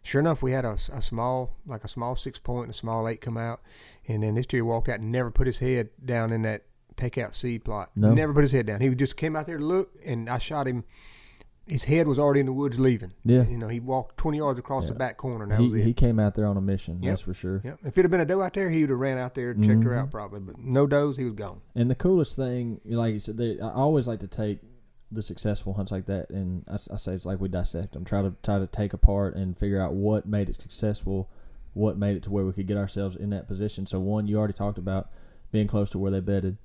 sure 0.03 0.19
enough, 0.19 0.41
we 0.41 0.51
had 0.51 0.65
a 0.65 0.77
small, 0.77 1.55
like 1.65 1.83
a 1.83 1.87
small 1.87 2.15
six 2.15 2.39
point 2.39 2.65
and 2.65 2.73
a 2.73 2.77
small 2.77 3.07
eight 3.07 3.21
come 3.21 3.37
out. 3.37 3.61
And 4.07 4.23
then 4.23 4.35
this 4.35 4.45
deer 4.45 4.65
walked 4.65 4.89
out 4.89 4.99
and 4.99 5.11
never 5.11 5.31
put 5.31 5.47
his 5.47 5.59
head 5.59 5.89
down 6.03 6.31
in 6.31 6.41
that 6.43 6.63
takeout 6.95 7.33
seed 7.33 7.63
plot. 7.63 7.91
No. 7.95 8.13
Never 8.13 8.33
put 8.33 8.43
his 8.43 8.51
head 8.51 8.65
down. 8.65 8.81
He 8.81 8.89
just 8.95 9.17
came 9.17 9.35
out 9.35 9.47
there 9.47 9.57
to 9.57 9.65
look, 9.65 9.91
and 10.05 10.29
I 10.29 10.37
shot 10.37 10.67
him 10.67 10.83
his 11.65 11.85
head 11.85 12.07
was 12.07 12.19
already 12.19 12.41
in 12.41 12.45
the 12.45 12.53
woods 12.53 12.77
leaving. 12.79 13.13
Yeah. 13.23 13.43
You 13.43 13.57
know, 13.57 13.69
he 13.69 13.79
walked 13.79 14.17
20 14.17 14.37
yards 14.37 14.59
across 14.59 14.87
the 14.87 14.93
back 14.93 15.15
corner, 15.17 15.43
and 15.43 15.51
that 15.53 15.61
was 15.61 15.73
He, 15.73 15.79
it. 15.81 15.85
he 15.85 15.93
came 15.93 16.19
out 16.19 16.35
there 16.35 16.45
on 16.45 16.57
a 16.57 16.61
mission. 16.61 17.01
Yep. 17.01 17.11
That's 17.11 17.21
for 17.21 17.33
sure. 17.33 17.61
Yep. 17.63 17.79
If 17.85 17.97
it 17.97 18.01
had 18.03 18.11
been 18.11 18.19
a 18.19 18.25
doe 18.25 18.41
out 18.41 18.53
there, 18.53 18.69
he 18.69 18.81
would 18.81 18.89
have 18.89 18.99
ran 18.99 19.17
out 19.17 19.33
there 19.35 19.51
and 19.51 19.63
checked 19.63 19.83
her 19.83 19.91
Mhm. 19.91 19.97
out 19.99 20.11
probably. 20.11 20.41
But 20.41 20.57
no 20.59 20.87
does, 20.87 21.15
he 21.17 21.23
was 21.23 21.33
gone. 21.35 21.61
And 21.73 21.89
the 21.89 21.95
coolest 21.95 22.35
thing, 22.35 22.81
like 22.85 23.13
you 23.13 23.19
said, 23.19 23.37
they, 23.37 23.59
I 23.59 23.71
always 23.71 24.07
like 24.07 24.19
to 24.19 24.27
take 24.27 24.59
the 25.11 25.21
successful 25.21 25.73
hunts 25.75 25.91
like 25.91 26.05
that, 26.07 26.29
and 26.31 26.65
I 26.67 26.77
say 26.77 27.13
it's 27.13 27.25
like 27.25 27.39
we 27.39 27.47
dissect 27.47 27.93
them, 27.93 28.03
try 28.03 28.23
to 28.23 28.33
try 28.41 28.57
to 28.59 28.65
take 28.67 28.93
apart 28.93 29.35
and 29.35 29.57
figure 29.57 29.79
out 29.79 29.93
what 29.93 30.25
made 30.25 30.49
it 30.49 30.59
successful, 30.59 31.29
what 31.73 31.97
made 31.97 32.17
it 32.17 32.23
to 32.23 32.31
where 32.31 32.43
we 32.43 32.51
could 32.51 32.65
get 32.67 32.77
ourselves 32.77 33.15
in 33.15 33.29
that 33.29 33.47
position. 33.47 33.85
So 33.85 33.99
one, 33.99 34.27
you 34.27 34.37
already 34.37 34.53
talked 34.53 34.79
about 34.79 35.09
being 35.51 35.67
close 35.67 35.89
to 35.91 35.99
where 35.99 36.09
they 36.11 36.19
bedded, 36.19 36.57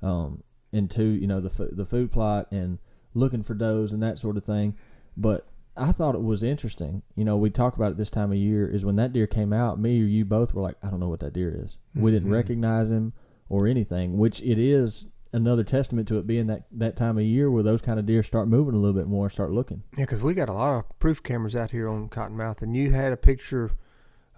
um, 0.00 0.42
and 0.72 0.88
two, 0.90 1.08
you 1.08 1.26
know, 1.26 1.40
the 1.40 1.70
the 1.72 1.84
food 1.84 2.12
plot 2.12 2.46
and 2.52 2.78
looking 3.14 3.42
for 3.42 3.54
does 3.54 3.92
and 3.92 4.02
that 4.02 4.18
sort 4.18 4.36
of 4.36 4.44
thing. 4.44 4.76
But 5.16 5.46
I 5.76 5.92
thought 5.92 6.14
it 6.14 6.22
was 6.22 6.42
interesting. 6.42 7.02
You 7.14 7.24
know, 7.24 7.36
we 7.36 7.50
talk 7.50 7.76
about 7.76 7.92
it 7.92 7.96
this 7.98 8.10
time 8.10 8.32
of 8.32 8.38
year 8.38 8.68
is 8.68 8.84
when 8.84 8.96
that 8.96 9.12
deer 9.12 9.26
came 9.26 9.52
out. 9.52 9.78
Me 9.80 10.00
or 10.00 10.04
you 10.06 10.24
both 10.24 10.52
were 10.54 10.62
like, 10.62 10.76
I 10.82 10.90
don't 10.90 11.00
know 11.00 11.08
what 11.08 11.20
that 11.20 11.32
deer 11.32 11.52
is. 11.54 11.76
We 11.94 12.10
didn't 12.10 12.28
Mhm. 12.30 12.32
recognize 12.34 12.90
him 12.90 13.12
or 13.48 13.66
anything, 13.66 14.18
which 14.18 14.42
it 14.42 14.58
is 14.58 15.06
another 15.32 15.62
testament 15.62 16.08
to 16.08 16.18
it 16.18 16.26
being 16.26 16.46
that 16.46 16.64
that 16.72 16.96
time 16.96 17.18
of 17.18 17.22
year 17.24 17.50
where 17.50 17.62
those 17.62 17.82
kind 17.82 17.98
of 18.00 18.06
deer 18.06 18.22
start 18.22 18.48
moving 18.48 18.74
a 18.74 18.78
little 18.78 18.98
bit 18.98 19.06
more, 19.06 19.26
and 19.26 19.32
start 19.32 19.52
looking. 19.52 19.82
Yeah, 19.96 20.04
because 20.04 20.22
we 20.22 20.32
got 20.34 20.48
a 20.48 20.54
lot 20.54 20.78
of 20.78 20.98
proof 20.98 21.22
cameras 21.22 21.54
out 21.54 21.70
here 21.70 21.86
on 21.88 22.08
Cottonmouth, 22.08 22.62
and 22.62 22.74
you 22.74 22.90
had 22.92 23.12
a 23.12 23.16
picture 23.16 23.70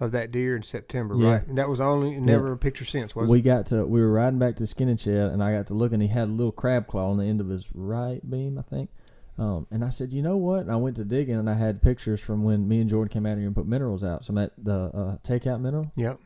of 0.01 0.13
that 0.13 0.33
deer 0.33 0.57
in 0.57 0.63
September, 0.63 1.15
Yeah. 1.17 1.31
right? 1.33 1.47
And 1.47 1.59
that 1.59 1.69
was 1.69 1.79
only 1.81 2.19
never 2.19 2.53
a 2.53 2.57
picture 2.57 2.85
since, 2.85 3.15
was 3.15 3.29
we 3.29 3.39
it? 3.41 3.43
got 3.43 3.67
to 3.67 3.85
we 3.85 4.01
were 4.01 4.11
riding 4.13 4.39
back 4.39 4.57
to 4.57 4.63
the 4.63 4.67
skinning 4.67 4.97
shed, 4.97 5.31
and 5.31 5.43
I 5.43 5.53
got 5.53 5.67
to 5.69 5.75
look, 5.75 5.93
and 5.93 6.01
he 6.03 6.09
had 6.09 6.29
a 6.29 6.33
little 6.33 6.53
crab 6.53 6.87
claw 6.87 7.11
on 7.11 7.19
the 7.19 7.25
end 7.27 7.41
of 7.41 7.49
his 7.49 7.69
right 7.75 8.21
beam, 8.29 8.59
I 8.59 8.63
think. 8.63 8.91
Um, 9.39 9.67
and 9.71 9.85
I 9.85 9.89
said, 9.91 10.13
you 10.13 10.21
know 10.23 10.37
what? 10.37 10.61
And 10.61 10.73
I 10.73 10.77
went 10.77 10.97
to 10.97 11.05
digging, 11.05 11.37
and 11.37 11.49
I 11.49 11.55
had 11.55 11.81
pictures 11.83 12.21
from 12.21 12.43
when 12.45 12.69
me 12.69 12.81
and 12.81 12.91
Jordan 12.91 13.11
came 13.13 13.25
out 13.27 13.39
here 13.39 13.47
and 13.47 13.55
put 13.55 13.67
minerals 13.67 14.03
out. 14.05 14.25
Some 14.25 14.37
at 14.39 14.53
the 14.63 14.75
uh, 14.75 15.17
takeout 15.27 15.61
mineral, 15.61 15.93
Yep. 15.97 16.19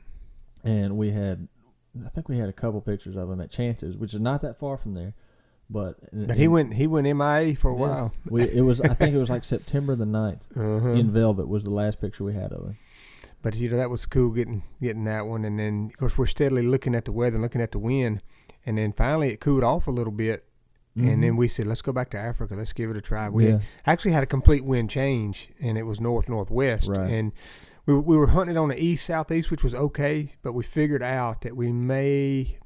and 0.64 0.96
we 0.96 1.10
had, 1.12 1.46
I 2.04 2.08
think 2.08 2.28
we 2.28 2.38
had 2.38 2.48
a 2.48 2.52
couple 2.52 2.80
pictures 2.80 3.16
of 3.16 3.30
him 3.30 3.40
at 3.40 3.50
Chances, 3.50 3.96
which 3.96 4.14
is 4.14 4.20
not 4.20 4.40
that 4.42 4.58
far 4.58 4.76
from 4.76 4.94
there. 4.94 5.14
But 5.70 5.96
But 6.12 6.36
he 6.36 6.46
went 6.46 6.74
he 6.74 6.86
went 6.86 7.06
MIA 7.06 7.54
for 7.56 7.70
a 7.70 7.74
Yeah. 7.74 7.80
while. 7.80 8.12
We, 8.28 8.42
it 8.42 8.60
was 8.60 8.82
I 8.82 8.92
think 8.92 9.14
it 9.14 9.18
was 9.18 9.30
like 9.30 9.44
September 9.54 9.96
the 9.96 10.04
9th 10.04 10.42
Uh-huh. 10.54 10.90
in 10.90 11.10
Velvet 11.10 11.48
was 11.48 11.64
the 11.64 11.70
last 11.70 12.00
picture 12.02 12.22
we 12.22 12.34
had 12.34 12.52
of 12.52 12.64
him. 12.66 12.76
But 13.44 13.54
you 13.56 13.68
know 13.68 13.76
that 13.76 13.90
was 13.90 14.06
cool 14.06 14.30
getting 14.30 14.62
getting 14.80 15.04
that 15.04 15.26
one, 15.26 15.44
and 15.44 15.58
then 15.58 15.90
of 15.92 15.98
course 15.98 16.16
we're 16.18 16.26
steadily 16.26 16.62
looking 16.62 16.94
at 16.94 17.04
the 17.04 17.12
weather, 17.12 17.34
and 17.36 17.42
looking 17.42 17.60
at 17.60 17.72
the 17.72 17.78
wind, 17.78 18.22
and 18.64 18.78
then 18.78 18.92
finally 18.92 19.32
it 19.32 19.38
cooled 19.40 19.62
off 19.62 19.86
a 19.86 19.90
little 19.90 20.12
bit, 20.14 20.46
and 20.96 21.22
then 21.22 21.32
Mhm. 21.34 21.36
we 21.36 21.48
said 21.48 21.66
let's 21.66 21.82
go 21.82 21.92
back 21.92 22.08
to 22.10 22.18
Africa, 22.18 22.54
let's 22.56 22.72
give 22.72 22.88
it 22.90 22.96
a 22.96 23.02
try. 23.02 23.28
We 23.28 23.48
yeah, 23.48 23.58
actually 23.86 24.12
had 24.12 24.22
a 24.22 24.26
complete 24.26 24.64
wind 24.64 24.88
change, 24.88 25.50
and 25.60 25.76
it 25.76 25.82
was 25.82 26.00
north 26.00 26.26
northwest, 26.28 26.88
Right. 26.88 27.10
and 27.10 27.32
we 27.84 27.94
we 27.94 28.16
were 28.16 28.28
hunting 28.28 28.56
on 28.56 28.70
the 28.70 28.82
east 28.82 29.04
southeast, 29.04 29.50
which 29.50 29.62
was 29.62 29.74
okay, 29.74 30.32
but 30.42 30.54
we 30.54 30.62
figured 30.64 31.02
out 31.02 31.42
that 31.42 31.54
we 31.54 31.70
may. 31.70 32.56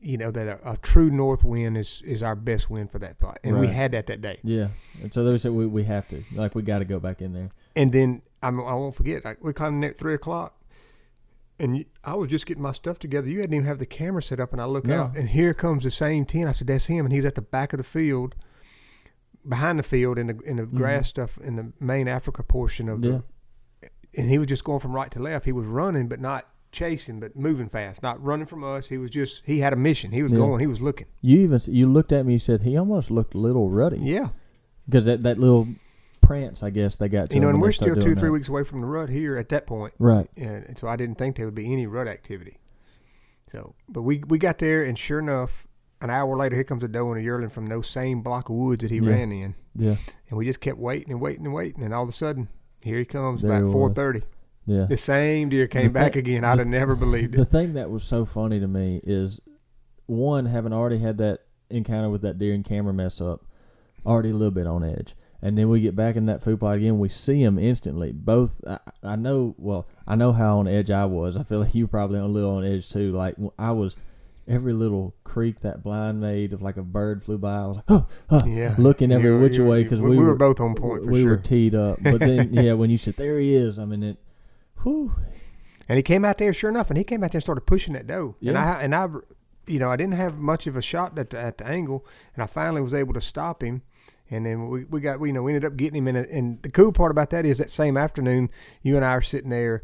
You 0.00 0.16
know 0.16 0.30
that 0.30 0.46
a, 0.46 0.72
a 0.72 0.76
true 0.76 1.10
north 1.10 1.42
wind 1.42 1.76
is, 1.76 2.02
is 2.06 2.22
our 2.22 2.36
best 2.36 2.70
wind 2.70 2.92
for 2.92 3.00
that 3.00 3.18
plot, 3.18 3.40
and 3.42 3.58
we 3.58 3.66
had 3.66 3.90
that 3.92 4.06
that 4.06 4.20
day. 4.22 4.38
yeah. 4.44 4.68
And 5.02 5.12
so 5.12 5.24
they 5.24 5.36
said 5.38 5.50
we, 5.50 5.66
we 5.66 5.82
have 5.84 6.06
to 6.08 6.22
like 6.34 6.54
we 6.54 6.62
got 6.62 6.78
to 6.78 6.84
go 6.84 7.00
back 7.00 7.20
in 7.20 7.32
there. 7.32 7.50
And 7.74 7.90
then 7.90 8.22
I, 8.42 8.48
I 8.48 8.50
won't 8.74 8.94
forget, 8.94 9.24
like, 9.24 9.42
we 9.42 9.52
climbed 9.52 9.82
in 9.82 9.90
at 9.90 9.96
three 9.98 10.14
o'clock, 10.14 10.54
and 11.58 11.78
you, 11.78 11.84
I 12.04 12.14
was 12.14 12.30
just 12.30 12.46
getting 12.46 12.62
my 12.62 12.72
stuff 12.72 12.98
together. 12.98 13.28
You 13.28 13.40
hadn't 13.40 13.54
even 13.54 13.66
have 13.66 13.78
the 13.80 13.86
camera 13.86 14.22
set 14.22 14.38
up, 14.40 14.52
and 14.52 14.60
I 14.60 14.64
look 14.66 14.84
No. 14.86 15.02
out, 15.02 15.16
and 15.16 15.28
here 15.30 15.54
comes 15.54 15.84
the 15.84 15.90
same 15.90 16.24
ten. 16.24 16.46
I 16.46 16.52
said, 16.52 16.66
"That's 16.68 16.86
him," 16.86 17.04
and 17.06 17.12
he 17.12 17.18
was 17.18 17.26
at 17.26 17.34
the 17.34 17.42
back 17.42 17.72
of 17.72 17.78
the 17.78 17.84
field, 17.84 18.34
behind 19.48 19.78
the 19.78 19.82
field 19.82 20.18
in 20.18 20.26
the 20.28 20.38
in 20.44 20.56
the 20.56 20.64
Mhm. 20.64 20.74
grass 20.74 21.08
stuff 21.08 21.38
in 21.38 21.56
the 21.56 21.72
main 21.80 22.06
Africa 22.08 22.42
portion 22.42 22.88
of 22.88 23.02
Yeah, 23.04 23.20
the. 23.82 23.88
And 24.16 24.28
he 24.30 24.38
was 24.38 24.46
just 24.48 24.64
going 24.64 24.80
from 24.80 24.92
right 24.92 25.10
to 25.12 25.18
left. 25.20 25.44
He 25.44 25.52
was 25.52 25.66
running, 25.66 26.08
but 26.08 26.20
not 26.20 26.46
chasing, 26.72 27.20
but 27.20 27.36
moving 27.36 27.68
fast. 27.68 28.02
Not 28.02 28.22
running 28.22 28.46
from 28.46 28.64
us. 28.64 28.88
He 28.88 28.98
was 28.98 29.10
just 29.10 29.42
he 29.44 29.58
had 29.60 29.72
a 29.72 29.76
mission. 29.76 30.12
He 30.12 30.22
was 30.22 30.32
Yeah. 30.32 30.38
going. 30.38 30.60
He 30.60 30.66
was 30.66 30.80
looking. 30.80 31.06
you 31.22 31.38
even 31.40 31.60
you 31.68 31.86
looked 31.88 32.12
at 32.12 32.24
me. 32.26 32.34
You 32.34 32.38
said 32.38 32.60
he 32.62 32.76
almost 32.76 33.10
looked 33.10 33.34
a 33.34 33.38
little 33.38 33.68
ruddy 33.70 33.98
Yeah, 33.98 34.28
because 34.86 35.06
that 35.06 35.22
that 35.24 35.38
little 35.38 35.68
prance 36.28 36.62
I 36.62 36.70
guess 36.70 36.96
they 36.96 37.08
got 37.08 37.30
to 37.30 37.34
you 37.34 37.40
know, 37.40 37.48
and 37.48 37.60
we're 37.60 37.72
still 37.72 37.94
two 37.94 38.02
three 38.14 38.14
that. 38.14 38.30
weeks 38.32 38.48
away 38.48 38.62
from 38.64 38.80
the 38.82 38.86
rut 38.86 39.08
here 39.08 39.36
at 39.36 39.48
that 39.48 39.66
point. 39.66 39.94
Right. 39.98 40.28
and 40.36 40.76
so 40.78 40.86
I 40.86 40.96
didn't 40.96 41.16
think 41.16 41.36
there 41.36 41.46
would 41.46 41.54
be 41.54 41.72
any 41.72 41.86
rut 41.86 42.06
activity. 42.06 42.58
So, 43.50 43.74
but 43.88 44.02
we 44.02 44.22
we 44.28 44.38
got 44.38 44.58
there, 44.58 44.82
and 44.84 44.98
sure 44.98 45.18
enough, 45.18 45.66
an 46.02 46.10
hour 46.10 46.36
later, 46.36 46.54
here 46.54 46.64
comes 46.64 46.82
a 46.82 46.88
doe 46.88 47.10
and 47.10 47.18
a 47.18 47.22
yearling 47.22 47.48
from 47.48 47.66
those 47.68 47.88
same 47.88 48.20
block 48.20 48.50
of 48.50 48.56
woods 48.56 48.82
that 48.82 48.90
he 48.90 48.98
Yeah. 48.98 49.10
ran 49.10 49.32
in, 49.32 49.54
Yeah. 49.74 49.96
and 50.28 50.36
we 50.38 50.44
just 50.44 50.60
kept 50.60 50.78
waiting 50.78 51.10
and 51.10 51.20
waiting 51.20 51.46
and 51.46 51.54
waiting, 51.54 51.82
and 51.82 51.94
all 51.94 52.02
of 52.02 52.08
a 52.10 52.12
sudden, 52.12 52.48
here 52.82 52.98
he 52.98 53.04
comes 53.06 53.40
There 53.40 53.50
about 53.50 53.72
four 53.72 53.90
thirty. 53.92 54.22
Yeah. 54.66 54.84
The 54.84 54.98
same 54.98 55.48
deer 55.48 55.66
came 55.66 55.84
The 55.88 55.94
back 55.94 56.12
thing- 56.12 56.20
again. 56.20 56.44
I'd 56.44 56.56
the- 56.56 56.64
have 56.64 56.66
never 56.68 56.94
believed 56.94 57.34
it. 57.34 57.38
The 57.38 57.46
thing 57.46 57.72
that 57.72 57.90
was 57.90 58.04
so 58.04 58.26
funny 58.26 58.60
to 58.60 58.68
me 58.68 59.00
is 59.02 59.40
one 60.04 60.44
having 60.44 60.74
already 60.74 60.98
had 60.98 61.16
that 61.18 61.40
encounter 61.70 62.10
with 62.10 62.20
that 62.20 62.38
deer 62.38 62.52
and 62.52 62.64
camera 62.66 62.92
mess 62.92 63.18
up, 63.18 63.46
already 64.04 64.28
a 64.28 64.34
little 64.34 64.50
bit 64.50 64.66
on 64.66 64.84
edge. 64.84 65.14
And 65.40 65.56
then 65.56 65.68
we 65.68 65.80
get 65.80 65.94
back 65.94 66.16
in 66.16 66.26
that 66.26 66.42
food 66.42 66.58
plot 66.58 66.76
again. 66.76 66.98
We 66.98 67.08
see 67.08 67.42
him 67.42 67.58
instantly. 67.58 68.10
Both, 68.12 68.60
I, 68.66 68.78
I 69.04 69.14
know. 69.16 69.54
Well, 69.56 69.86
I 70.06 70.16
know 70.16 70.32
how 70.32 70.58
on 70.58 70.66
edge 70.66 70.90
I 70.90 71.04
was. 71.04 71.36
I 71.36 71.44
feel 71.44 71.60
like 71.60 71.74
you 71.76 71.84
were 71.84 71.88
probably 71.88 72.18
a 72.18 72.26
little 72.26 72.56
on 72.56 72.64
edge 72.64 72.90
too. 72.90 73.12
Like 73.12 73.36
I 73.56 73.70
was, 73.70 73.94
every 74.48 74.72
little 74.72 75.14
creak 75.22 75.60
that 75.60 75.82
blind 75.82 76.20
made 76.20 76.52
of 76.52 76.60
like 76.60 76.76
a 76.76 76.82
bird 76.82 77.22
flew 77.22 77.38
by. 77.38 77.54
I 77.62 77.66
was 77.66 77.76
like, 77.76 77.84
oh, 77.88 78.08
oh 78.30 78.44
Yeah, 78.46 78.74
looking 78.78 79.12
every 79.12 79.36
which 79.38 79.58
were- 79.58 79.66
way 79.66 79.82
because 79.84 80.02
we, 80.02 80.10
we, 80.10 80.16
we 80.18 80.24
were 80.24 80.34
both 80.34 80.58
on 80.58 80.74
point 80.74 81.04
for 81.04 81.10
we 81.10 81.20
sure. 81.20 81.30
were 81.30 81.36
teed 81.36 81.74
up. 81.74 81.98
But 82.02 82.18
then, 82.18 82.52
yeah, 82.52 82.72
when 82.72 82.90
you 82.90 82.98
said 82.98 83.14
there 83.16 83.38
he 83.38 83.54
is, 83.54 83.78
I 83.78 83.84
mean 83.84 84.02
it. 84.02 84.16
Whew, 84.82 85.12
And 85.88 85.96
he 85.98 86.02
came 86.02 86.24
out 86.24 86.38
there, 86.38 86.52
sure 86.52 86.70
enough, 86.70 86.88
and 86.88 86.98
he 86.98 87.04
came 87.04 87.22
out 87.22 87.30
there 87.32 87.38
and 87.38 87.44
started 87.44 87.60
pushing 87.62 87.94
that 87.94 88.06
doe. 88.08 88.34
And 88.44 88.58
I 88.58 88.82
and 88.82 88.94
I, 88.94 89.06
you 89.68 89.78
know, 89.78 89.90
I 89.90 89.96
didn't 89.96 90.14
have 90.14 90.38
much 90.38 90.66
of 90.66 90.74
a 90.76 90.82
shot 90.82 91.16
at 91.18 91.30
the, 91.30 91.38
at 91.38 91.58
the 91.58 91.66
angle, 91.66 92.04
and 92.34 92.42
I 92.42 92.46
finally 92.46 92.80
was 92.82 92.94
able 92.94 93.14
to 93.14 93.20
stop 93.20 93.62
him. 93.62 93.82
And 94.30 94.44
then 94.44 94.68
we, 94.68 94.84
we 94.84 95.00
got, 95.00 95.20
we, 95.20 95.30
you 95.30 95.32
know, 95.32 95.42
we 95.42 95.54
ended 95.54 95.70
up 95.70 95.76
getting 95.76 95.96
him. 95.96 96.08
And, 96.08 96.18
and 96.26 96.62
the 96.62 96.70
cool 96.70 96.92
part 96.92 97.10
about 97.10 97.30
that 97.30 97.46
is 97.46 97.58
that 97.58 97.70
same 97.70 97.96
afternoon, 97.96 98.50
you 98.82 98.96
and 98.96 99.04
I 99.04 99.12
are 99.12 99.22
sitting 99.22 99.50
there 99.50 99.82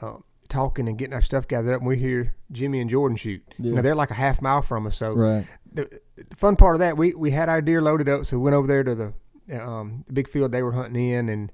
uh, 0.00 0.16
talking 0.48 0.88
and 0.88 0.98
getting 0.98 1.14
our 1.14 1.22
stuff 1.22 1.48
gathered 1.48 1.74
up, 1.74 1.80
and 1.80 1.88
we 1.88 1.98
hear 1.98 2.34
Jimmy 2.52 2.80
and 2.80 2.90
Jordan 2.90 3.16
shoot. 3.16 3.42
You 3.58 3.74
know, 3.74 3.82
they're 3.82 3.94
like 3.94 4.10
a 4.10 4.14
half 4.14 4.42
mile 4.42 4.62
from 4.62 4.86
us. 4.86 4.96
So 4.96 5.12
right. 5.12 5.46
the, 5.72 6.00
the 6.16 6.36
fun 6.36 6.56
part 6.56 6.76
of 6.76 6.80
that, 6.80 6.96
we, 6.96 7.14
we 7.14 7.30
had 7.30 7.48
our 7.48 7.62
deer 7.62 7.82
loaded 7.82 8.08
up, 8.08 8.26
so 8.26 8.38
we 8.38 8.44
went 8.44 8.54
over 8.54 8.66
there 8.66 8.84
to 8.84 8.94
the 8.94 9.12
um, 9.60 10.04
the 10.08 10.12
big 10.12 10.28
field 10.28 10.50
they 10.50 10.62
were 10.62 10.72
hunting 10.72 11.10
in, 11.10 11.28
and 11.28 11.52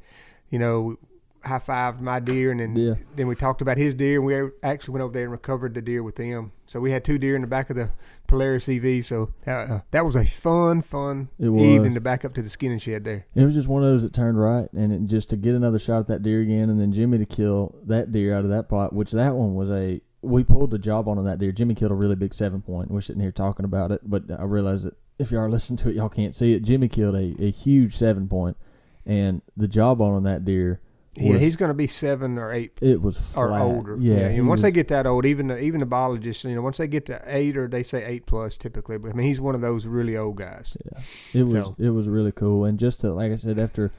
you 0.48 0.58
know, 0.58 0.96
high 1.44 1.58
fived 1.58 2.00
my 2.00 2.20
deer, 2.20 2.50
and 2.50 2.60
then 2.60 2.76
Yeah. 2.76 2.94
then 3.16 3.26
we 3.26 3.34
talked 3.34 3.60
about 3.60 3.76
his 3.78 3.94
deer, 3.94 4.18
and 4.18 4.26
we 4.26 4.50
actually 4.62 4.92
went 4.92 5.02
over 5.02 5.12
there 5.12 5.24
and 5.24 5.32
recovered 5.32 5.74
the 5.74 5.82
deer 5.82 6.02
with 6.02 6.16
them. 6.16 6.52
So 6.66 6.80
we 6.80 6.90
had 6.90 7.04
two 7.04 7.18
deer 7.18 7.34
in 7.36 7.42
the 7.42 7.46
back 7.48 7.68
of 7.70 7.76
the 7.76 7.90
Polaris 8.26 8.68
EV. 8.68 9.04
So 9.04 9.30
uh, 9.46 9.80
that 9.90 10.06
was 10.06 10.16
a 10.16 10.24
fun, 10.24 10.82
fun 10.82 11.28
evening 11.38 11.94
to 11.94 12.00
back 12.00 12.24
up 12.24 12.32
to 12.34 12.42
the 12.42 12.48
skinning 12.48 12.78
shed 12.78 13.04
there. 13.04 13.26
It 13.34 13.44
was 13.44 13.54
just 13.54 13.68
one 13.68 13.82
of 13.82 13.88
those 13.88 14.02
that 14.02 14.12
turned 14.12 14.40
right, 14.40 14.68
and 14.72 14.92
it, 14.92 15.06
just 15.06 15.28
to 15.30 15.36
get 15.36 15.54
another 15.54 15.78
shot 15.78 16.00
at 16.00 16.06
that 16.08 16.22
deer 16.22 16.40
again, 16.40 16.70
and 16.70 16.80
then 16.80 16.92
Jimmy 16.92 17.18
to 17.18 17.26
kill 17.26 17.74
that 17.86 18.10
deer 18.12 18.34
out 18.34 18.44
of 18.44 18.50
that 18.50 18.68
pot, 18.68 18.92
which 18.92 19.12
that 19.12 19.34
one 19.34 19.54
was 19.54 19.70
a 19.70 20.00
we 20.24 20.44
pulled 20.44 20.70
the 20.70 20.78
job 20.78 21.08
on 21.08 21.22
that 21.24 21.40
deer. 21.40 21.50
Jimmy 21.50 21.74
killed 21.74 21.90
a 21.90 21.96
really 21.96 22.14
big 22.14 22.32
seven 22.32 22.62
point. 22.62 22.90
We're 22.92 23.00
sitting 23.00 23.20
here 23.20 23.32
talking 23.32 23.64
about 23.64 23.90
it, 23.90 24.02
but 24.08 24.22
I 24.30 24.44
realize 24.44 24.84
that 24.84 24.94
if 25.18 25.32
y'all 25.32 25.40
are 25.42 25.50
listening 25.50 25.78
to 25.78 25.88
it, 25.90 25.96
y'all 25.96 26.08
can't 26.08 26.34
see 26.34 26.52
it. 26.54 26.60
Jimmy 26.60 26.86
killed 26.88 27.16
a, 27.16 27.34
a 27.42 27.50
huge 27.50 27.96
seven 27.96 28.28
point, 28.28 28.56
and 29.04 29.42
the 29.56 29.66
job 29.68 30.00
on 30.00 30.14
on 30.14 30.22
that 30.22 30.44
deer, 30.44 30.80
Yeah, 31.14 31.36
he's 31.36 31.56
going 31.56 31.68
to 31.68 31.74
be 31.74 31.86
seven 31.86 32.38
or 32.38 32.52
eight 32.52 32.72
it 32.80 33.02
was 33.02 33.18
flat. 33.18 33.44
or 33.44 33.58
older. 33.58 33.96
Yeah, 34.00 34.28
and 34.28 34.48
once 34.48 34.58
was- 34.58 34.62
they 34.62 34.70
get 34.70 34.88
that 34.88 35.06
old, 35.06 35.26
even 35.26 35.48
the 35.48 35.58
even 35.58 35.80
the 35.80 35.86
biologists, 35.86 36.42
you 36.44 36.54
know, 36.54 36.62
once 36.62 36.78
they 36.78 36.86
get 36.88 37.04
to 37.06 37.20
eight 37.26 37.56
or 37.56 37.68
they 37.68 37.82
say 37.82 38.02
eight 38.04 38.24
plus 38.26 38.56
typically. 38.56 38.96
But 38.96 39.10
I 39.10 39.14
mean, 39.14 39.26
he's 39.26 39.40
one 39.40 39.54
of 39.54 39.60
those 39.60 39.84
really 39.86 40.16
old 40.16 40.36
guys. 40.36 40.74
Yeah, 40.84 41.00
it 41.34 41.42
was 41.42 41.52
So- 41.52 41.76
it 41.78 41.90
was 41.90 42.08
really 42.08 42.32
cool, 42.32 42.64
and 42.64 42.78
just 42.78 43.02
to 43.02 43.12
like 43.12 43.30
I 43.30 43.36
said, 43.36 43.58
after 43.58 43.92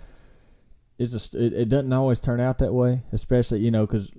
it's 0.98 1.12
just 1.12 1.36
it, 1.36 1.54
it 1.54 1.70
doesn't 1.70 1.94
always 1.94 2.20
turn 2.20 2.40
out 2.40 2.58
that 2.60 2.74
way, 2.74 3.04
especially 3.12 3.60
you 3.60 3.72
know 3.72 3.86
because 3.86 4.12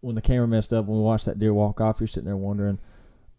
when 0.00 0.14
the 0.14 0.20
camera 0.22 0.46
messed 0.46 0.72
up 0.72 0.84
when 0.86 0.98
we 0.98 1.02
watched 1.04 1.24
that 1.26 1.38
deer 1.38 1.54
walk 1.54 1.80
off, 1.80 2.00
you're 2.00 2.06
sitting 2.06 2.26
there 2.26 2.36
wondering, 2.36 2.78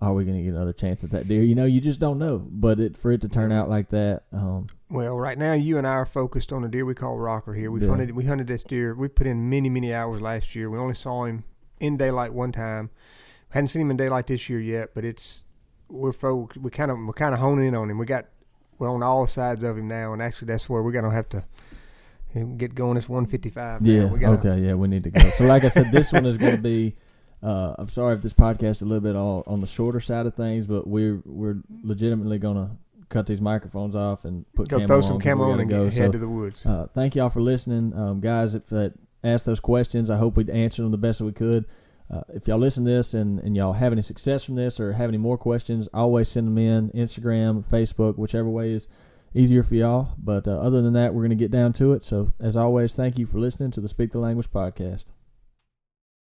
are 0.01 0.13
we 0.13 0.25
going 0.25 0.37
to 0.37 0.43
get 0.43 0.53
another 0.53 0.73
chance 0.73 1.03
at 1.03 1.11
that 1.11 1.27
deer? 1.27 1.41
You 1.43 1.55
know, 1.55 1.65
you 1.65 1.79
just 1.81 1.99
don't 1.99 2.17
know. 2.17 2.39
But 2.49 2.79
it 2.79 2.97
for 2.97 3.11
it 3.11 3.21
to 3.21 3.29
turn 3.29 3.51
out 3.51 3.69
like 3.69 3.89
that, 3.89 4.23
um, 4.33 4.67
Well, 4.89 5.17
right 5.19 5.37
now 5.37 5.53
you 5.53 5.77
and 5.77 5.85
I 5.85 5.91
are 5.91 6.05
focused 6.05 6.53
on 6.53 6.63
a 6.63 6.67
deer 6.69 6.85
we 6.85 6.93
call 6.95 7.17
Rocker 7.17 7.53
here. 7.53 7.69
We 7.71 7.81
Yeah. 7.81 7.89
hunted 7.89 8.11
we 8.15 8.23
hunted 8.25 8.47
this 8.47 8.63
deer. 8.63 8.95
We 8.95 9.07
put 9.09 9.27
in 9.27 9.49
many 9.49 9.69
many 9.69 9.93
hours 9.93 10.21
last 10.21 10.55
year. 10.55 10.69
We 10.69 10.77
only 10.77 10.93
saw 10.95 11.25
him 11.25 11.43
in 11.79 11.97
daylight 11.97 12.33
one 12.33 12.51
time. 12.51 12.89
Hadn't 13.49 13.67
seen 13.67 13.81
him 13.81 13.91
in 13.91 13.97
daylight 13.97 14.27
this 14.27 14.49
year 14.49 14.59
yet, 14.59 14.91
but 14.93 15.03
it's 15.03 15.43
we're 15.89 16.13
fo- 16.13 16.49
we 16.61 16.69
kind 16.71 16.91
of 16.91 16.97
we're 16.99 17.13
kind 17.13 17.33
of 17.33 17.39
honing 17.39 17.67
in 17.67 17.75
on 17.75 17.89
him. 17.89 17.97
We 17.97 18.05
got 18.05 18.25
we're 18.79 18.89
on 18.89 19.03
all 19.03 19.27
sides 19.27 19.63
of 19.63 19.77
him 19.77 19.87
now, 19.87 20.13
and 20.13 20.21
actually 20.21 20.47
that's 20.47 20.69
where 20.69 20.81
we're 20.81 20.91
gonna 20.91 21.11
have 21.11 21.27
to 21.29 21.43
get 22.57 22.75
going. 22.75 22.95
It's 22.97 23.09
one 23.09 23.25
fifty 23.25 23.49
five. 23.49 23.85
yeah, 23.85 24.05
we 24.05 24.19
gotta, 24.19 24.37
okay, 24.51 24.61
yeah, 24.61 24.73
we 24.75 24.87
need 24.87 25.03
to 25.05 25.09
go. 25.09 25.29
So 25.31 25.45
like 25.45 25.63
I 25.63 25.69
said, 25.69 25.91
this 25.91 26.13
one 26.13 26.25
is 26.25 26.37
going 26.37 26.55
to 26.55 26.61
be. 26.61 26.95
Uh, 27.41 27.75
I'm 27.77 27.87
sorry 27.89 28.15
if 28.15 28.21
this 28.21 28.33
podcast 28.33 28.69
is 28.71 28.81
a 28.81 28.85
little 28.85 29.01
bit 29.03 29.15
all 29.15 29.43
on 29.47 29.61
the 29.61 29.67
shorter 29.67 29.99
side 29.99 30.25
of 30.25 30.33
things, 30.35 30.65
but 30.67 30.87
we're 30.87 31.21
we're 31.25 31.57
legitimately 31.83 32.39
going 32.39 32.57
to 32.57 32.71
cut 33.09 33.25
these 33.27 33.41
microphones 33.41 33.95
off 33.95 34.25
and 34.25 34.45
put 34.53 34.67
Go 34.69 34.77
camo 34.77 34.87
throw 34.87 34.97
on. 34.97 35.03
some 35.03 35.19
camo 35.19 35.45
on 35.51 35.59
and 35.59 35.69
go. 35.69 35.85
get 35.85 35.93
So, 35.93 36.01
head 36.03 36.11
to 36.13 36.17
the 36.17 36.27
woods. 36.29 36.65
uh, 36.65 36.87
thank 36.93 37.15
y'all 37.15 37.29
for 37.29 37.41
listening, 37.41 37.93
um, 37.97 38.19
guys. 38.19 38.53
If 38.55 38.67
that 38.67 38.93
asked 39.23 39.45
those 39.45 39.59
questions, 39.59 40.09
I 40.09 40.17
hope 40.17 40.35
we 40.37 40.49
answered 40.51 40.83
them 40.83 40.91
the 40.91 40.97
best 40.97 41.19
that 41.19 41.25
we 41.25 41.31
could. 41.33 41.65
Uh, 42.09 42.21
if 42.33 42.47
y'all 42.47 42.57
listen 42.57 42.85
to 42.85 42.91
this 42.91 43.13
and, 43.13 43.39
and 43.39 43.55
y'all 43.55 43.73
have 43.73 43.91
any 43.91 44.01
success 44.01 44.43
from 44.45 44.55
this 44.55 44.79
or 44.79 44.93
have 44.93 45.09
any 45.09 45.17
more 45.17 45.37
questions, 45.37 45.89
always 45.93 46.29
send 46.29 46.47
them 46.47 46.57
in 46.57 46.89
Instagram, 46.91 47.65
Facebook, 47.65 48.17
whichever 48.17 48.49
way 48.49 48.71
is 48.71 48.87
easier 49.33 49.61
for 49.63 49.75
y'all. 49.75 50.09
But 50.17 50.47
uh, 50.47 50.51
other 50.51 50.81
than 50.81 50.93
that, 50.93 51.13
we're 51.13 51.23
going 51.23 51.31
to 51.31 51.35
get 51.35 51.51
down 51.51 51.73
to 51.73 51.91
it. 51.93 52.05
So, 52.05 52.29
as 52.39 52.55
always, 52.55 52.95
thank 52.95 53.17
you 53.17 53.25
for 53.25 53.39
listening 53.39 53.71
to 53.71 53.81
the 53.81 53.89
Speak 53.89 54.11
the 54.13 54.19
Language 54.19 54.49
podcast. 54.51 55.07